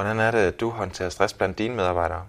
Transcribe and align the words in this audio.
Hvordan 0.00 0.20
er 0.20 0.30
det, 0.30 0.38
at 0.38 0.60
du 0.60 0.70
håndterer 0.70 1.08
stress 1.08 1.34
blandt 1.34 1.58
dine 1.58 1.74
medarbejdere? 1.74 2.22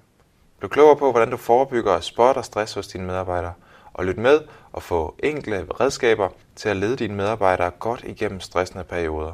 Bliv 0.60 0.70
klogere 0.70 0.96
på, 0.96 1.12
hvordan 1.12 1.32
du 1.32 1.38
forebygger 1.38 1.92
og 1.92 2.04
spotter 2.04 2.42
stress 2.42 2.74
hos 2.74 2.88
dine 2.88 3.06
medarbejdere, 3.06 3.54
og 3.94 4.06
lyt 4.06 4.18
med 4.18 4.40
og 4.74 4.84
få 4.84 5.16
enkle 5.24 5.68
redskaber 5.80 6.30
til 6.56 6.70
at 6.70 6.78
lede 6.78 6.96
dine 6.96 7.16
medarbejdere 7.16 7.72
godt 7.80 8.04
igennem 8.04 8.40
stressende 8.40 8.84
perioder. 8.84 9.34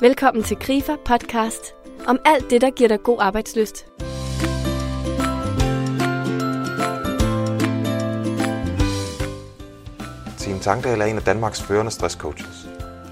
Velkommen 0.00 0.44
til 0.44 0.56
Grifer 0.56 0.96
podcast 1.04 1.74
om 2.06 2.18
alt 2.24 2.50
det, 2.50 2.60
der 2.60 2.70
giver 2.70 2.88
dig 2.88 3.02
god 3.02 3.18
arbejdsløst. 3.20 3.86
Tine 10.38 10.60
Tangdal 10.60 11.00
er 11.00 11.04
en 11.04 11.16
af 11.16 11.22
Danmarks 11.22 11.62
førende 11.62 11.90
stresscoaches. 11.90 12.68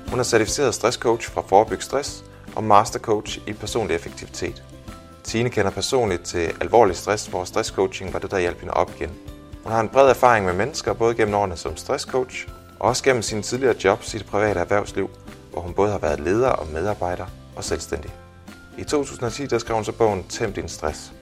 Hun 0.09 0.19
er 0.19 0.25
certificeret 0.25 0.75
stresscoach 0.75 1.31
fra 1.31 1.41
Forebyg 1.41 1.83
Stress 1.83 2.25
og 2.57 2.65
mastercoach 2.65 3.39
i 3.47 3.53
personlig 3.53 3.95
effektivitet. 3.95 4.65
Tine 5.25 5.51
kender 5.51 5.71
personligt 5.71 6.23
til 6.23 6.53
alvorlig 6.61 6.97
stress, 6.97 7.27
hvor 7.27 7.45
stresscoaching 7.45 8.13
var 8.13 8.19
det, 8.19 8.31
der 8.31 8.39
hjalp 8.39 8.59
hende 8.59 8.75
op 8.75 8.91
igen. 8.97 9.11
Hun 9.63 9.73
har 9.73 9.81
en 9.81 9.89
bred 9.89 10.09
erfaring 10.09 10.47
med 10.47 10.55
mennesker, 10.55 10.93
både 10.93 11.15
gennem 11.15 11.35
årene 11.35 11.57
som 11.57 11.77
stresscoach, 11.77 12.49
og 12.81 12.89
også 12.89 13.05
gennem 13.05 13.23
sine 13.23 13.43
tidligere 13.43 13.75
jobs 13.85 14.15
i 14.15 14.19
det 14.19 14.27
private 14.27 14.61
erhvervsliv, 14.61 15.11
hvor 15.53 15.61
hun 15.61 15.75
både 15.75 15.91
har 15.91 15.99
været 15.99 16.21
leder 16.21 16.49
og 16.49 16.67
medarbejder 16.73 17.27
og 17.57 17.65
selvstændig. 17.65 18.11
I 18.79 18.85
2010 18.85 19.47
der 19.47 19.59
skrev 19.59 19.75
hun 19.75 19.85
så 19.85 19.93
bogen 19.93 20.25
Tæm 20.29 20.53
din 20.53 20.69
stress. 20.69 21.13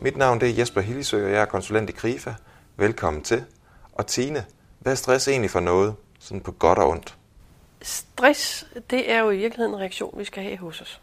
Mit 0.00 0.16
navn 0.16 0.40
det 0.40 0.50
er 0.50 0.54
Jesper 0.54 0.80
Hillisø, 0.80 1.24
og 1.24 1.30
jeg 1.32 1.40
er 1.40 1.44
konsulent 1.44 1.90
i 1.90 1.92
Krifa. 1.92 2.34
Velkommen 2.76 3.22
til. 3.22 3.44
Og 3.92 4.06
Tine, 4.06 4.44
hvad 4.78 4.92
er 4.92 4.96
stress 4.96 5.28
egentlig 5.28 5.50
for 5.50 5.60
noget, 5.60 5.94
sådan 6.20 6.40
på 6.40 6.52
godt 6.52 6.78
og 6.78 6.88
ondt? 6.88 7.17
Stress, 7.82 8.66
det 8.90 9.10
er 9.10 9.18
jo 9.18 9.30
i 9.30 9.36
virkeligheden 9.36 9.74
en 9.74 9.80
reaktion, 9.80 10.18
vi 10.18 10.24
skal 10.24 10.42
have 10.42 10.56
hos 10.56 10.80
os. 10.80 11.00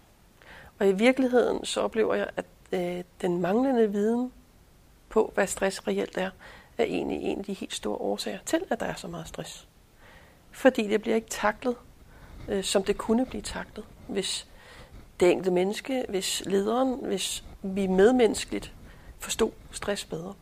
Og 0.80 0.90
i 0.90 0.92
virkeligheden 0.92 1.66
så 1.66 1.82
oplever 1.82 2.16
jeg, 2.16 2.30
at 2.38 2.46
øh, 2.72 3.04
den 3.22 3.42
manglende 3.42 3.92
viden 3.92 4.32
på, 5.10 5.32
hvad 5.34 5.48
stress 5.48 5.88
reelt 5.88 6.18
er, 6.18 6.30
er 6.78 6.84
egentlig 6.84 7.22
en 7.22 7.40
af 7.40 7.46
de 7.46 7.54
helt 7.54 7.74
store 7.74 7.96
årsager 7.96 8.40
til, 8.46 8.62
at 8.70 8.80
der 8.80 8.86
er 8.86 8.96
så 8.96 9.08
meget 9.08 9.28
stress. 9.28 9.68
Fordi 10.52 10.88
det 10.88 11.02
bliver 11.02 11.16
ikke 11.16 11.30
taklet, 11.30 11.76
øh, 12.48 12.64
som 12.64 12.84
det 12.84 12.98
kunne 12.98 13.26
blive 13.26 13.42
taklet, 13.42 13.86
hvis 14.08 14.48
det 15.20 15.32
enkelte 15.32 15.52
menneske, 15.52 16.06
hvis 16.10 16.44
lederen, 16.46 17.06
hvis 17.06 17.44
vi 17.62 17.88
medmenneskeligt 17.88 18.74
forstod 19.20 19.52
stress 19.72 20.06
bedre. 20.06 20.34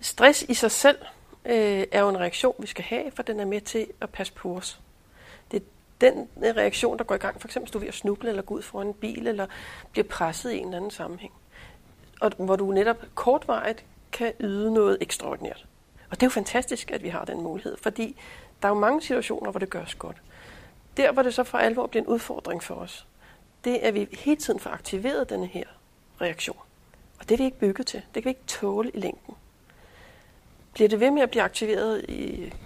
Stress 0.00 0.42
i 0.42 0.54
sig 0.54 0.70
selv 0.70 0.98
øh, 1.44 1.86
er 1.92 2.00
jo 2.00 2.08
en 2.08 2.18
reaktion, 2.18 2.54
vi 2.58 2.66
skal 2.66 2.84
have, 2.84 3.10
for 3.10 3.22
den 3.22 3.40
er 3.40 3.44
med 3.44 3.60
til 3.60 3.86
at 4.00 4.10
passe 4.10 4.32
på 4.32 4.56
os. 4.56 4.80
Det 5.50 5.62
er 5.62 5.66
den 6.00 6.28
øh, 6.44 6.56
reaktion, 6.56 6.98
der 6.98 7.04
går 7.04 7.14
i 7.14 7.18
gang, 7.18 7.40
for 7.40 7.48
eksempel 7.48 7.64
hvis 7.64 7.72
du 7.72 7.78
er 7.78 7.80
ved 7.80 7.88
at 7.88 7.94
snuble 7.94 8.28
eller 8.28 8.42
gå 8.42 8.54
ud 8.54 8.62
foran 8.62 8.86
en 8.86 8.94
bil, 8.94 9.26
eller 9.26 9.46
bliver 9.92 10.06
presset 10.08 10.52
i 10.52 10.58
en 10.58 10.64
eller 10.64 10.76
anden 10.76 10.90
sammenhæng. 10.90 11.32
Og 12.20 12.32
hvor 12.38 12.56
du 12.56 12.72
netop 12.72 13.04
kortvarigt 13.14 13.84
kan 14.12 14.32
yde 14.40 14.74
noget 14.74 14.98
ekstraordinært. 15.00 15.66
Og 16.10 16.16
det 16.16 16.22
er 16.22 16.26
jo 16.26 16.30
fantastisk, 16.30 16.90
at 16.90 17.02
vi 17.02 17.08
har 17.08 17.24
den 17.24 17.40
mulighed, 17.40 17.76
fordi 17.76 18.16
der 18.62 18.68
er 18.68 18.72
jo 18.72 18.78
mange 18.78 19.02
situationer, 19.02 19.50
hvor 19.50 19.60
det 19.60 19.70
gøres 19.70 19.94
godt. 19.94 20.16
Der, 20.96 21.12
hvor 21.12 21.22
det 21.22 21.34
så 21.34 21.44
for 21.44 21.58
alvor 21.58 21.86
bliver 21.86 22.02
en 22.02 22.08
udfordring 22.08 22.62
for 22.62 22.74
os, 22.74 23.06
det 23.64 23.84
er, 23.84 23.88
at 23.88 23.94
vi 23.94 24.08
hele 24.12 24.40
tiden 24.40 24.60
får 24.60 24.70
aktiveret 24.70 25.30
denne 25.30 25.46
her 25.46 25.64
reaktion. 26.20 26.58
Og 27.18 27.28
det 27.28 27.34
er 27.34 27.38
vi 27.38 27.44
ikke 27.44 27.58
bygget 27.58 27.86
til. 27.86 28.02
Det 28.14 28.22
kan 28.22 28.24
vi 28.24 28.30
ikke 28.30 28.46
tåle 28.46 28.90
i 28.90 29.00
længden. 29.00 29.34
Bliver 30.74 30.88
det 30.88 31.00
ved 31.00 31.10
med 31.10 31.22
at 31.22 31.30
blive 31.30 31.42
aktiveret 31.42 32.04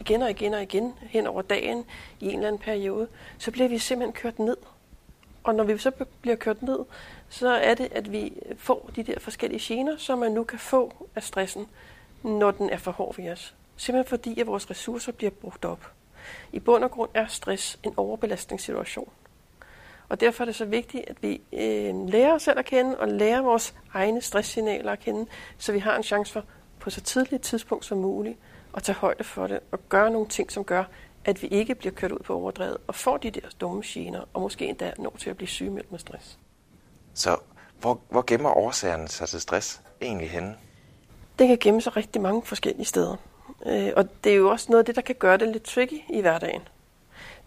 igen 0.00 0.22
og 0.22 0.30
igen 0.30 0.54
og 0.54 0.62
igen 0.62 0.94
hen 1.00 1.26
over 1.26 1.42
dagen 1.42 1.84
i 2.20 2.26
en 2.26 2.34
eller 2.34 2.48
anden 2.48 2.62
periode, 2.62 3.08
så 3.38 3.50
bliver 3.50 3.68
vi 3.68 3.78
simpelthen 3.78 4.12
kørt 4.12 4.38
ned. 4.38 4.56
Og 5.44 5.54
når 5.54 5.64
vi 5.64 5.78
så 5.78 5.90
bliver 6.20 6.36
kørt 6.36 6.62
ned, 6.62 6.78
så 7.28 7.48
er 7.48 7.74
det, 7.74 7.88
at 7.92 8.12
vi 8.12 8.32
får 8.56 8.90
de 8.96 9.02
der 9.02 9.18
forskellige 9.18 9.60
gener, 9.60 9.96
som 9.96 10.18
man 10.18 10.32
nu 10.32 10.44
kan 10.44 10.58
få 10.58 11.08
af 11.16 11.22
stressen, 11.22 11.66
når 12.22 12.50
den 12.50 12.70
er 12.70 12.76
for 12.76 12.90
hård 12.90 13.16
ved 13.16 13.30
os. 13.30 13.54
Simpelthen 13.76 14.08
fordi, 14.08 14.40
at 14.40 14.46
vores 14.46 14.70
ressourcer 14.70 15.12
bliver 15.12 15.30
brugt 15.30 15.64
op. 15.64 15.92
I 16.52 16.58
bund 16.58 16.84
og 16.84 16.90
grund 16.90 17.10
er 17.14 17.26
stress 17.26 17.78
en 17.82 17.94
overbelastningssituation. 17.96 19.10
Og 20.08 20.20
derfor 20.20 20.44
er 20.44 20.46
det 20.46 20.54
så 20.54 20.64
vigtigt, 20.64 21.04
at 21.08 21.22
vi 21.22 21.40
øh, 21.52 22.08
lærer 22.08 22.32
os 22.32 22.42
selv 22.42 22.58
at 22.58 22.64
kende 22.64 22.98
og 22.98 23.08
lærer 23.08 23.42
vores 23.42 23.74
egne 23.92 24.20
stresssignaler 24.20 24.92
at 24.92 25.00
kende, 25.00 25.26
så 25.58 25.72
vi 25.72 25.78
har 25.78 25.96
en 25.96 26.02
chance 26.02 26.32
for 26.32 26.44
på 26.80 26.90
så 26.90 27.00
tidligt 27.00 27.32
et 27.32 27.40
tidspunkt 27.40 27.84
som 27.84 27.98
muligt 27.98 28.38
at 28.76 28.82
tage 28.82 28.96
højde 28.96 29.24
for 29.24 29.46
det 29.46 29.60
og 29.72 29.88
gøre 29.88 30.10
nogle 30.10 30.28
ting, 30.28 30.52
som 30.52 30.64
gør, 30.64 30.84
at 31.24 31.42
vi 31.42 31.46
ikke 31.46 31.74
bliver 31.74 31.94
kørt 31.94 32.12
ud 32.12 32.18
på 32.18 32.34
overdrevet 32.34 32.76
og 32.86 32.94
får 32.94 33.16
de 33.16 33.30
der 33.30 33.48
dumme 33.60 33.82
gener, 33.86 34.24
og 34.34 34.40
måske 34.40 34.66
endda 34.66 34.92
når 34.98 35.16
til 35.18 35.30
at 35.30 35.36
blive 35.36 35.48
sygemeldt 35.48 35.90
med 35.90 35.98
stress. 35.98 36.38
Så 37.14 37.36
hvor, 37.80 38.00
hvor 38.08 38.24
gemmer 38.26 38.50
årsagerne 38.50 39.08
sig 39.08 39.28
til 39.28 39.40
stress 39.40 39.80
egentlig 40.02 40.30
henne? 40.30 40.56
Det 41.38 41.48
kan 41.48 41.58
gemme 41.60 41.80
sig 41.80 41.96
rigtig 41.96 42.22
mange 42.22 42.42
forskellige 42.42 42.84
steder. 42.84 43.16
Øh, 43.66 43.92
og 43.96 44.08
det 44.24 44.32
er 44.32 44.36
jo 44.36 44.50
også 44.50 44.66
noget 44.68 44.78
af 44.78 44.84
det, 44.84 44.96
der 44.96 45.02
kan 45.02 45.14
gøre 45.14 45.36
det 45.36 45.48
lidt 45.48 45.62
tricky 45.62 46.00
i 46.08 46.20
hverdagen. 46.20 46.62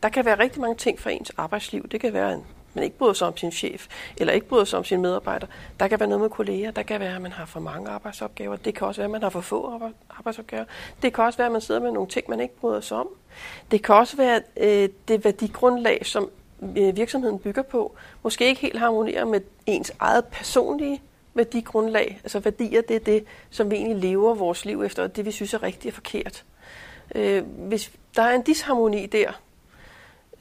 Der 0.03 0.09
kan 0.09 0.25
være 0.25 0.39
rigtig 0.39 0.61
mange 0.61 0.75
ting 0.75 0.99
fra 0.99 1.09
ens 1.09 1.31
arbejdsliv. 1.37 1.87
Det 1.87 2.01
kan 2.01 2.13
være, 2.13 2.33
at 2.33 2.39
man 2.73 2.83
ikke 2.83 2.97
bryder 2.97 3.13
sig 3.13 3.27
om 3.27 3.37
sin 3.37 3.51
chef, 3.51 3.87
eller 4.17 4.33
ikke 4.33 4.47
bryder 4.47 4.65
sig 4.65 4.79
om 4.79 4.85
sine 4.85 5.01
medarbejdere. 5.01 5.49
Der 5.79 5.87
kan 5.87 5.99
være 5.99 6.09
noget 6.09 6.21
med 6.21 6.29
kolleger. 6.29 6.71
Der 6.71 6.83
kan 6.83 6.99
være, 6.99 7.15
at 7.15 7.21
man 7.21 7.31
har 7.31 7.45
for 7.45 7.59
mange 7.59 7.89
arbejdsopgaver. 7.89 8.55
Det 8.55 8.75
kan 8.75 8.87
også 8.87 9.01
være, 9.01 9.05
at 9.05 9.11
man 9.11 9.23
har 9.23 9.29
for 9.29 9.41
få 9.41 9.91
arbejdsopgaver. 10.09 10.65
Det 11.01 11.13
kan 11.13 11.23
også 11.23 11.37
være, 11.37 11.45
at 11.45 11.51
man 11.51 11.61
sidder 11.61 11.81
med 11.81 11.91
nogle 11.91 12.09
ting, 12.09 12.29
man 12.29 12.39
ikke 12.39 12.55
bryder 12.55 12.81
sig 12.81 12.97
om. 12.97 13.07
Det 13.71 13.83
kan 13.83 13.95
også 13.95 14.17
være, 14.17 14.41
at 14.55 14.91
det 15.07 15.25
værdigrundlag, 15.25 16.05
som 16.05 16.29
øh, 16.77 16.97
virksomheden 16.97 17.39
bygger 17.39 17.61
på, 17.61 17.95
måske 18.23 18.45
ikke 18.45 18.61
helt 18.61 18.79
harmonerer 18.79 19.25
med 19.25 19.41
ens 19.65 19.91
eget 19.99 20.25
personlige 20.25 21.01
værdigrundlag. 21.33 22.19
Altså 22.23 22.39
værdier, 22.39 22.81
det 22.81 22.95
er 22.95 22.99
det, 22.99 23.25
som 23.49 23.71
vi 23.71 23.75
egentlig 23.75 23.97
lever 23.97 24.33
vores 24.33 24.65
liv 24.65 24.81
efter, 24.81 25.03
og 25.03 25.15
det 25.15 25.25
vi 25.25 25.31
synes 25.31 25.53
er 25.53 25.63
rigtigt 25.63 25.91
og 25.91 25.93
forkert. 25.93 26.43
Øh, 27.15 27.43
hvis 27.43 27.91
der 28.15 28.21
er 28.21 28.35
en 28.35 28.41
disharmoni 28.41 29.05
der, 29.05 29.31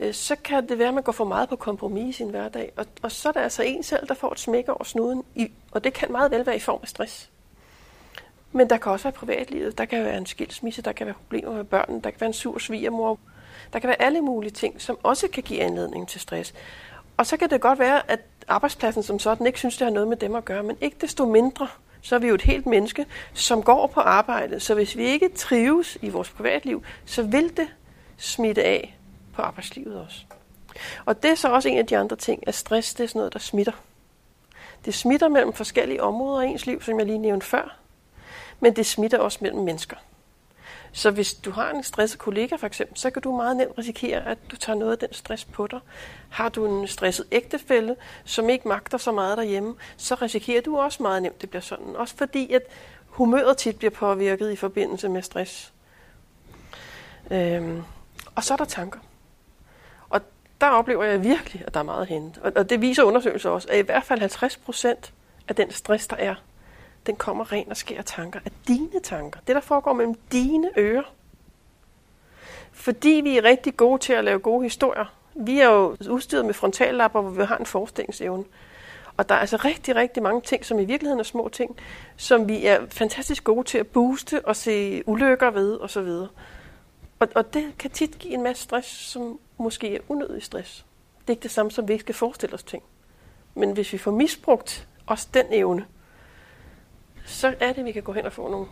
øh, 0.00 0.15
så 0.15 0.37
kan 0.37 0.69
det 0.69 0.78
være, 0.78 0.88
at 0.88 0.94
man 0.94 1.03
går 1.03 1.12
for 1.12 1.25
meget 1.25 1.49
på 1.49 1.56
kompromis 1.56 2.15
i 2.15 2.19
sin 2.19 2.31
hverdag. 2.31 2.72
Og, 2.77 2.87
og 3.03 3.12
så 3.12 3.28
er 3.28 3.33
der 3.33 3.41
altså 3.41 3.62
en 3.62 3.83
selv, 3.83 4.09
der 4.09 4.15
får 4.15 4.33
et 4.33 4.41
smæk 4.41 4.69
over 4.69 4.84
snuden, 4.84 5.25
i, 5.34 5.50
og 5.71 5.84
det 5.84 5.93
kan 5.93 6.12
meget 6.12 6.31
vel 6.31 6.47
være 6.47 6.56
i 6.56 6.61
form 6.61 6.78
af 6.83 6.88
stress. 6.88 7.31
Men 8.53 8.71
der 8.71 8.77
kan 8.77 8.93
også 8.93 9.03
være 9.03 9.12
privatlivet. 9.12 9.78
Der 9.78 9.84
kan 9.84 10.05
være 10.05 10.19
en 10.19 10.27
skilsmisse, 10.27 10.83
der 10.83 10.93
kan 10.93 11.06
være 11.06 11.15
problemer 11.15 11.53
med 11.53 11.65
børnene, 11.65 12.00
der 12.03 12.10
kan 12.10 12.21
være 12.21 12.28
en 12.28 12.34
sur 12.34 12.59
svigermor. 12.59 13.19
Der 13.72 13.78
kan 13.78 13.89
være 13.89 14.03
alle 14.03 14.21
mulige 14.21 14.50
ting, 14.50 14.81
som 14.83 14.99
også 15.03 15.28
kan 15.28 15.43
give 15.43 15.60
anledning 15.60 16.09
til 16.09 16.21
stress. 16.21 16.55
Og 17.16 17.27
så 17.27 17.37
kan 17.37 17.50
det 17.50 17.60
godt 17.60 17.78
være, 17.78 18.10
at 18.10 18.21
arbejdspladsen 18.49 19.03
som 19.03 19.19
sådan 19.19 19.47
ikke 19.47 19.59
synes, 19.59 19.77
det 19.77 19.84
har 19.84 19.93
noget 19.93 20.09
med 20.09 20.16
dem 20.16 20.34
at 20.34 20.44
gøre, 20.44 20.62
men 20.62 20.77
ikke 20.81 20.97
desto 21.00 21.27
mindre, 21.27 21.69
så 22.03 22.15
er 22.15 22.19
vi 22.19 22.28
jo 22.28 22.34
et 22.34 22.43
helt 22.43 22.66
menneske, 22.66 23.06
som 23.34 23.62
går 23.62 23.87
på 23.87 24.00
arbejde. 24.00 24.60
Så 24.60 24.75
hvis 24.75 24.97
vi 24.97 25.05
ikke 25.05 25.28
trives 25.28 25.99
i 26.03 26.09
vores 26.09 26.31
privatliv, 26.31 26.83
så 27.05 27.22
vil 27.22 27.56
det 27.56 27.69
smitte 28.16 28.65
af 28.65 28.97
på 29.41 29.47
arbejdslivet 29.47 30.01
også. 30.01 30.17
Og 31.05 31.23
det 31.23 31.31
er 31.31 31.34
så 31.34 31.49
også 31.49 31.69
en 31.69 31.78
af 31.78 31.87
de 31.87 31.97
andre 31.97 32.17
ting, 32.17 32.49
at 32.49 32.55
stress 32.55 32.95
det 32.95 33.05
er 33.05 33.09
sådan 33.09 33.19
noget, 33.19 33.33
der 33.33 33.39
smitter. 33.39 33.73
Det 34.84 34.95
smitter 34.95 35.28
mellem 35.28 35.53
forskellige 35.53 36.03
områder 36.03 36.43
i 36.43 36.47
ens 36.47 36.67
liv, 36.67 36.83
som 36.83 36.99
jeg 36.99 37.06
lige 37.06 37.19
nævnte 37.19 37.47
før, 37.47 37.77
men 38.61 38.77
det 38.77 38.87
smitter 38.87 39.19
også 39.19 39.39
mellem 39.43 39.61
mennesker. 39.61 39.97
Så 40.93 41.11
hvis 41.11 41.34
du 41.34 41.51
har 41.51 41.71
en 41.71 41.83
stresset 41.83 42.19
kollega 42.19 42.56
for 42.56 42.67
eksempel, 42.67 42.99
så 42.99 43.11
kan 43.11 43.23
du 43.23 43.37
meget 43.37 43.56
nemt 43.56 43.78
risikere, 43.78 44.27
at 44.27 44.39
du 44.51 44.56
tager 44.56 44.78
noget 44.78 44.93
af 44.93 44.99
den 44.99 45.12
stress 45.12 45.45
på 45.45 45.67
dig. 45.67 45.81
Har 46.31 46.49
du 46.49 46.81
en 46.81 46.89
stresset 46.89 47.27
ægtefælle, 47.33 47.97
som 48.25 48.49
ikke 48.49 48.69
magter 48.69 48.99
så 48.99 49.12
meget 49.12 49.39
derhjemme, 49.39 49.75
så 49.97 50.15
risikerer 50.15 50.62
du 50.62 50.78
også 50.78 51.03
meget 51.03 51.22
nemt, 51.22 51.41
det 51.41 51.51
bliver 51.51 51.62
sådan. 51.62 51.97
Også 51.97 52.17
fordi, 52.17 52.53
at 52.53 52.62
humøret 53.07 53.57
tit 53.57 53.77
bliver 53.77 53.91
påvirket 53.91 54.53
i 54.53 54.57
forbindelse 54.57 55.09
med 55.09 55.22
stress. 55.22 55.72
Øhm, 57.31 57.83
og 58.34 58.45
så 58.45 58.53
er 58.53 58.57
der 58.57 58.65
tanker. 58.65 58.99
Der 60.60 60.69
oplever 60.69 61.04
jeg 61.04 61.25
virkelig, 61.25 61.62
at 61.66 61.75
der 61.75 61.81
er 61.81 61.84
meget 61.84 62.06
hente. 62.06 62.41
Og, 62.42 62.53
og 62.57 62.71
det 62.71 62.80
viser 62.80 63.03
undersøgelser 63.03 63.51
også, 63.51 63.68
at 63.71 63.78
i 63.78 63.83
hvert 63.83 64.04
fald 64.04 64.21
50 64.21 64.57
procent 64.57 65.12
af 65.48 65.57
den 65.57 65.71
stress, 65.71 66.07
der 66.07 66.16
er, 66.16 66.34
den 67.07 67.16
kommer 67.16 67.53
ren 67.53 67.71
og 67.71 67.77
sker 67.77 68.03
tanker 68.03 68.41
af 68.45 68.53
dine 68.68 69.01
tanker. 69.03 69.41
Det, 69.47 69.54
der 69.54 69.60
foregår 69.60 69.92
mellem 69.92 70.15
dine 70.33 70.71
ører. 70.78 71.12
Fordi 72.72 73.21
vi 73.24 73.39
er 73.39 73.45
rigtig 73.45 73.77
gode 73.77 73.98
til 73.98 74.12
at 74.12 74.24
lave 74.24 74.39
gode 74.39 74.62
historier. 74.62 75.15
Vi 75.34 75.60
er 75.60 75.71
jo 75.71 75.97
udstyret 76.10 76.45
med 76.45 76.54
frontallapper, 76.54 77.21
hvor 77.21 77.30
vi 77.30 77.45
har 77.45 77.57
en 77.57 77.66
forestillingsevne. 77.66 78.45
Og 79.16 79.28
der 79.28 79.34
er 79.34 79.39
altså 79.39 79.57
rigtig, 79.57 79.97
rigtig 79.97 80.22
mange 80.22 80.41
ting, 80.41 80.65
som 80.65 80.78
i 80.78 80.84
virkeligheden 80.84 81.21
er 81.21 81.24
små 81.24 81.48
ting, 81.48 81.77
som 82.16 82.48
vi 82.48 82.66
er 82.66 82.80
fantastisk 82.89 83.45
gode 83.45 83.65
til 83.65 83.78
at 83.78 83.86
booste 83.86 84.47
og 84.47 84.57
se 84.57 85.03
ulykker 85.07 85.51
ved 85.51 85.80
osv. 85.80 86.09
Og, 87.21 87.28
og 87.34 87.55
det 87.55 87.78
kan 87.78 87.91
tit 87.91 88.19
give 88.19 88.34
en 88.34 88.43
masse 88.43 88.63
stress, 88.63 88.89
som 88.89 89.41
måske 89.59 89.97
er 89.97 90.01
unødig 90.09 90.43
stress. 90.43 90.84
Det 91.21 91.27
er 91.27 91.31
ikke 91.31 91.43
det 91.43 91.51
samme, 91.51 91.71
som 91.71 91.89
vi 91.89 91.93
ikke 91.93 92.03
skal 92.03 92.15
forestille 92.15 92.55
os 92.55 92.63
ting. 92.63 92.83
Men 93.55 93.72
hvis 93.72 93.93
vi 93.93 93.99
får 93.99 94.11
misbrugt 94.11 94.89
også 95.07 95.28
den 95.34 95.47
evne, 95.51 95.87
så 97.27 97.55
er 97.61 97.72
det, 97.72 97.78
at 97.78 97.84
vi 97.84 97.93
kan 97.93 98.03
gå 98.03 98.13
hen 98.13 98.27
og 98.27 98.33
få 98.33 98.51
nogle 98.51 98.67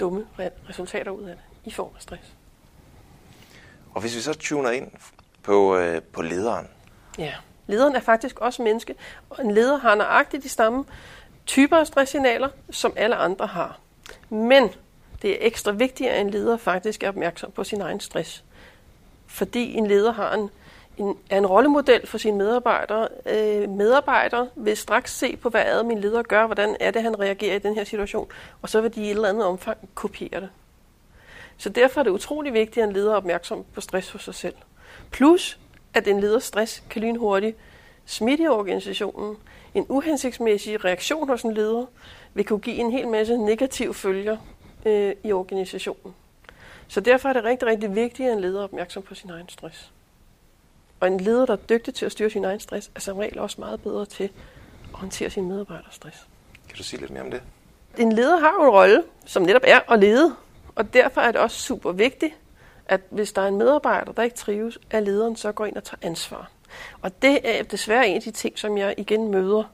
dumme 0.00 0.26
resultater 0.68 1.10
ud 1.10 1.22
af 1.22 1.36
det 1.36 1.44
i 1.64 1.70
form 1.70 1.90
af 1.96 2.02
stress. 2.02 2.34
Og 3.94 4.00
hvis 4.00 4.16
vi 4.16 4.20
så 4.20 4.34
tuner 4.34 4.70
ind 4.70 4.90
på, 5.42 5.76
øh, 5.76 6.02
på 6.02 6.22
lederen, 6.22 6.68
Ja, 7.18 7.34
lederen 7.66 7.96
er 7.96 8.00
faktisk 8.00 8.40
også 8.40 8.62
menneske, 8.62 8.94
og 9.30 9.44
en 9.44 9.50
leder 9.50 9.78
har 9.78 9.94
nøjagtigt 9.94 10.42
de 10.42 10.48
samme 10.48 10.84
typer 11.46 11.76
af 11.76 11.86
stresssignaler, 11.86 12.48
som 12.70 12.92
alle 12.96 13.16
andre 13.16 13.46
har. 13.46 13.78
Men 14.28 14.70
det 15.22 15.30
er 15.30 15.36
ekstra 15.40 15.72
vigtigt, 15.72 16.10
at 16.10 16.20
en 16.20 16.30
leder 16.30 16.56
faktisk 16.56 17.02
er 17.02 17.08
opmærksom 17.08 17.50
på 17.50 17.64
sin 17.64 17.80
egen 17.80 18.00
stress. 18.00 18.44
Fordi 19.26 19.74
en 19.74 19.86
leder 19.86 20.12
har 20.12 20.34
en, 20.34 20.50
en, 20.96 21.16
er 21.30 21.38
en 21.38 21.46
rollemodel 21.46 22.06
for 22.06 22.18
sine 22.18 22.36
medarbejdere. 22.36 23.08
Øh, 23.26 23.68
medarbejdere 23.68 24.48
vil 24.56 24.76
straks 24.76 25.18
se 25.18 25.36
på, 25.36 25.48
hvad 25.48 25.62
er 25.62 25.82
min 25.82 25.98
leder 25.98 26.22
gør, 26.22 26.46
hvordan 26.46 26.76
er 26.80 26.90
det, 26.90 27.02
han 27.02 27.20
reagerer 27.20 27.56
i 27.56 27.58
den 27.58 27.74
her 27.74 27.84
situation, 27.84 28.28
og 28.62 28.68
så 28.68 28.80
vil 28.80 28.94
de 28.94 29.00
i 29.00 29.04
et 29.04 29.10
eller 29.10 29.28
andet 29.28 29.44
omfang 29.44 29.78
kopiere 29.94 30.40
det. 30.40 30.50
Så 31.56 31.68
derfor 31.68 32.00
er 32.00 32.04
det 32.04 32.10
utrolig 32.10 32.52
vigtigt, 32.52 32.82
at 32.82 32.88
en 32.88 32.94
leder 32.94 33.12
er 33.12 33.16
opmærksom 33.16 33.64
på 33.74 33.80
stress 33.80 34.10
hos 34.10 34.24
sig 34.24 34.34
selv. 34.34 34.54
Plus, 35.10 35.58
at 35.94 36.08
en 36.08 36.20
leders 36.20 36.44
stress 36.44 36.82
kan 36.90 37.02
lynhurtigt 37.02 37.56
smitte 38.06 38.44
i 38.44 38.48
organisationen. 38.48 39.36
En 39.74 39.86
uhensigtsmæssig 39.88 40.84
reaktion 40.84 41.28
hos 41.28 41.42
en 41.42 41.54
leder 41.54 41.86
vil 42.34 42.44
kunne 42.44 42.60
give 42.60 42.76
en 42.76 42.90
hel 42.90 43.08
masse 43.08 43.36
negative 43.36 43.94
følger 43.94 44.36
øh, 44.86 45.14
i 45.24 45.32
organisationen. 45.32 46.14
Så 46.88 47.00
derfor 47.00 47.28
er 47.28 47.32
det 47.32 47.44
rigtig, 47.44 47.68
rigtig 47.68 47.94
vigtigt, 47.94 48.28
at 48.28 48.34
en 48.36 48.40
leder 48.40 48.60
er 48.60 48.64
opmærksom 48.64 49.02
på 49.02 49.14
sin 49.14 49.30
egen 49.30 49.48
stress. 49.48 49.92
Og 51.00 51.08
en 51.08 51.20
leder, 51.20 51.46
der 51.46 51.52
er 51.52 51.56
dygtig 51.56 51.94
til 51.94 52.06
at 52.06 52.12
styre 52.12 52.30
sin 52.30 52.44
egen 52.44 52.60
stress, 52.60 52.90
er 52.94 53.00
som 53.00 53.16
regel 53.16 53.38
også 53.38 53.60
meget 53.60 53.82
bedre 53.82 54.06
til 54.06 54.24
at 54.24 54.30
håndtere 54.92 55.30
sin 55.30 55.48
medarbejders 55.48 55.94
stress. 55.94 56.26
Kan 56.68 56.76
du 56.76 56.82
sige 56.82 57.00
lidt 57.00 57.10
mere 57.10 57.22
om 57.22 57.30
det? 57.30 57.42
En 57.98 58.12
leder 58.12 58.38
har 58.40 58.52
jo 58.52 58.62
en 58.62 58.70
rolle, 58.70 59.04
som 59.26 59.42
netop 59.42 59.62
er 59.64 59.92
at 59.92 59.98
lede. 59.98 60.36
Og 60.74 60.94
derfor 60.94 61.20
er 61.20 61.32
det 61.32 61.40
også 61.40 61.60
super 61.60 61.92
vigtigt, 61.92 62.34
at 62.86 63.00
hvis 63.10 63.32
der 63.32 63.42
er 63.42 63.48
en 63.48 63.56
medarbejder, 63.56 64.12
der 64.12 64.22
ikke 64.22 64.36
trives, 64.36 64.78
at 64.90 65.02
lederen 65.02 65.36
så 65.36 65.52
går 65.52 65.66
ind 65.66 65.76
og 65.76 65.84
tager 65.84 65.98
ansvar. 66.02 66.50
Og 67.02 67.22
det 67.22 67.58
er 67.58 67.62
desværre 67.62 68.08
en 68.08 68.16
af 68.16 68.22
de 68.22 68.30
ting, 68.30 68.58
som 68.58 68.78
jeg 68.78 68.94
igen 68.96 69.30
møder. 69.30 69.64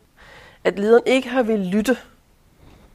At 0.65 0.79
lederen 0.79 1.03
ikke 1.07 1.29
har 1.29 1.43
vil 1.43 1.59
lytte 1.59 1.99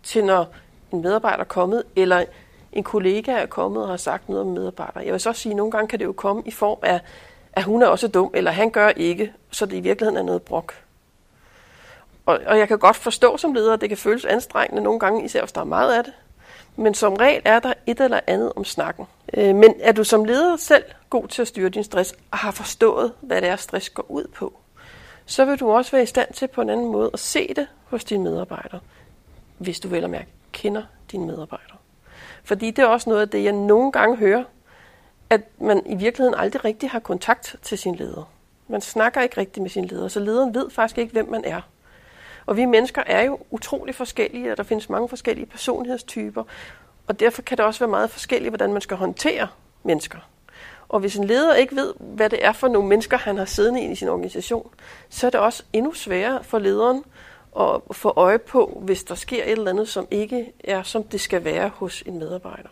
til, 0.03 0.25
når 0.25 0.53
en 0.91 1.01
medarbejder 1.01 1.39
er 1.39 1.43
kommet, 1.43 1.83
eller 1.95 2.25
en 2.73 2.83
kollega 2.83 3.31
er 3.31 3.45
kommet 3.45 3.83
og 3.83 3.89
har 3.89 3.97
sagt 3.97 4.29
noget 4.29 4.41
om 4.41 4.47
medarbejder. 4.47 5.01
Jeg 5.01 5.11
vil 5.13 5.19
så 5.19 5.33
sige, 5.33 5.51
at 5.51 5.57
nogle 5.57 5.71
gange 5.71 5.87
kan 5.87 5.99
det 5.99 6.05
jo 6.05 6.11
komme 6.11 6.43
i 6.45 6.51
form 6.51 6.77
af, 6.81 7.01
at 7.53 7.63
hun 7.63 7.83
er 7.83 7.87
også 7.87 8.07
dum, 8.07 8.31
eller 8.33 8.51
han 8.51 8.69
gør 8.69 8.89
ikke, 8.89 9.33
så 9.51 9.65
det 9.65 9.77
i 9.77 9.79
virkeligheden 9.79 10.17
er 10.17 10.23
noget 10.23 10.41
brok. 10.41 10.73
Og, 12.25 12.39
og 12.45 12.59
jeg 12.59 12.67
kan 12.67 12.79
godt 12.79 12.95
forstå 12.95 13.37
som 13.37 13.53
leder, 13.53 13.73
at 13.73 13.81
det 13.81 13.89
kan 13.89 13.97
føles 13.97 14.25
anstrengende 14.25 14.83
nogle 14.83 14.99
gange, 14.99 15.25
især 15.25 15.41
hvis 15.41 15.51
der 15.51 15.61
er 15.61 15.65
meget 15.65 15.93
af 15.93 16.03
det. 16.03 16.13
Men 16.75 16.93
som 16.93 17.13
regel 17.13 17.41
er 17.45 17.59
der 17.59 17.73
et 17.85 18.01
eller 18.01 18.19
andet 18.27 18.53
om 18.55 18.65
snakken. 18.65 19.05
Øh, 19.33 19.55
men 19.55 19.73
er 19.79 19.91
du 19.91 20.03
som 20.03 20.25
leder 20.25 20.57
selv 20.57 20.83
god 21.09 21.27
til 21.27 21.41
at 21.41 21.47
styre 21.47 21.69
din 21.69 21.83
stress, 21.83 22.15
og 22.31 22.37
har 22.37 22.51
forstået, 22.51 23.11
hvad 23.21 23.41
det 23.41 23.49
er, 23.49 23.55
stress 23.55 23.89
går 23.89 24.05
ud 24.09 24.27
på, 24.35 24.59
så 25.25 25.45
vil 25.45 25.59
du 25.59 25.71
også 25.71 25.91
være 25.91 26.03
i 26.03 26.05
stand 26.05 26.33
til 26.33 26.47
på 26.47 26.61
en 26.61 26.69
anden 26.69 26.91
måde 26.91 27.09
at 27.13 27.19
se 27.19 27.53
det 27.55 27.67
hos 27.83 28.03
dine 28.03 28.23
medarbejdere, 28.23 28.79
hvis 29.57 29.79
du 29.79 29.87
vel 29.87 30.03
og 30.03 30.09
mærke 30.09 30.27
kender 30.59 30.83
dine 31.11 31.25
medarbejdere. 31.25 31.77
Fordi 32.43 32.71
det 32.71 32.79
er 32.83 32.87
også 32.87 33.09
noget 33.09 33.21
af 33.21 33.29
det, 33.29 33.43
jeg 33.43 33.51
nogle 33.51 33.91
gange 33.91 34.17
hører, 34.17 34.43
at 35.29 35.41
man 35.61 35.81
i 35.85 35.95
virkeligheden 35.95 36.39
aldrig 36.39 36.65
rigtig 36.65 36.89
har 36.89 36.99
kontakt 36.99 37.55
til 37.61 37.77
sin 37.77 37.95
leder. 37.95 38.31
Man 38.67 38.81
snakker 38.81 39.21
ikke 39.21 39.37
rigtigt 39.37 39.61
med 39.61 39.69
sin 39.69 39.85
leder, 39.85 40.07
så 40.07 40.19
lederen 40.19 40.53
ved 40.53 40.69
faktisk 40.69 40.97
ikke, 40.97 41.13
hvem 41.13 41.29
man 41.29 41.45
er. 41.45 41.61
Og 42.45 42.57
vi 42.57 42.65
mennesker 42.65 43.03
er 43.05 43.21
jo 43.21 43.39
utrolig 43.51 43.95
forskellige, 43.95 44.51
og 44.51 44.57
der 44.57 44.63
findes 44.63 44.89
mange 44.89 45.09
forskellige 45.09 45.45
personlighedstyper, 45.45 46.43
og 47.07 47.19
derfor 47.19 47.41
kan 47.41 47.57
det 47.57 47.65
også 47.65 47.79
være 47.79 47.89
meget 47.89 48.09
forskelligt, 48.09 48.51
hvordan 48.51 48.73
man 48.73 48.81
skal 48.81 48.97
håndtere 48.97 49.47
mennesker. 49.83 50.17
Og 50.89 50.99
hvis 50.99 51.15
en 51.15 51.23
leder 51.23 51.55
ikke 51.55 51.75
ved, 51.75 51.93
hvad 51.99 52.29
det 52.29 52.45
er 52.45 52.51
for 52.51 52.67
nogle 52.67 52.87
mennesker, 52.89 53.17
han 53.17 53.37
har 53.37 53.45
siddende 53.45 53.83
i 53.83 53.95
sin 53.95 54.07
organisation, 54.07 54.71
så 55.09 55.27
er 55.27 55.31
det 55.31 55.39
også 55.39 55.63
endnu 55.73 55.93
sværere 55.93 56.43
for 56.43 56.59
lederen 56.59 57.03
at 57.59 57.81
få 57.91 58.13
øje 58.15 58.39
på, 58.39 58.81
hvis 58.85 59.03
der 59.03 59.15
sker 59.15 59.43
et 59.43 59.51
eller 59.51 59.71
andet, 59.71 59.89
som 59.89 60.07
ikke 60.11 60.51
er, 60.63 60.83
som 60.83 61.03
det 61.03 61.21
skal 61.21 61.43
være 61.43 61.69
hos 61.69 62.03
en 62.05 62.19
medarbejder. 62.19 62.69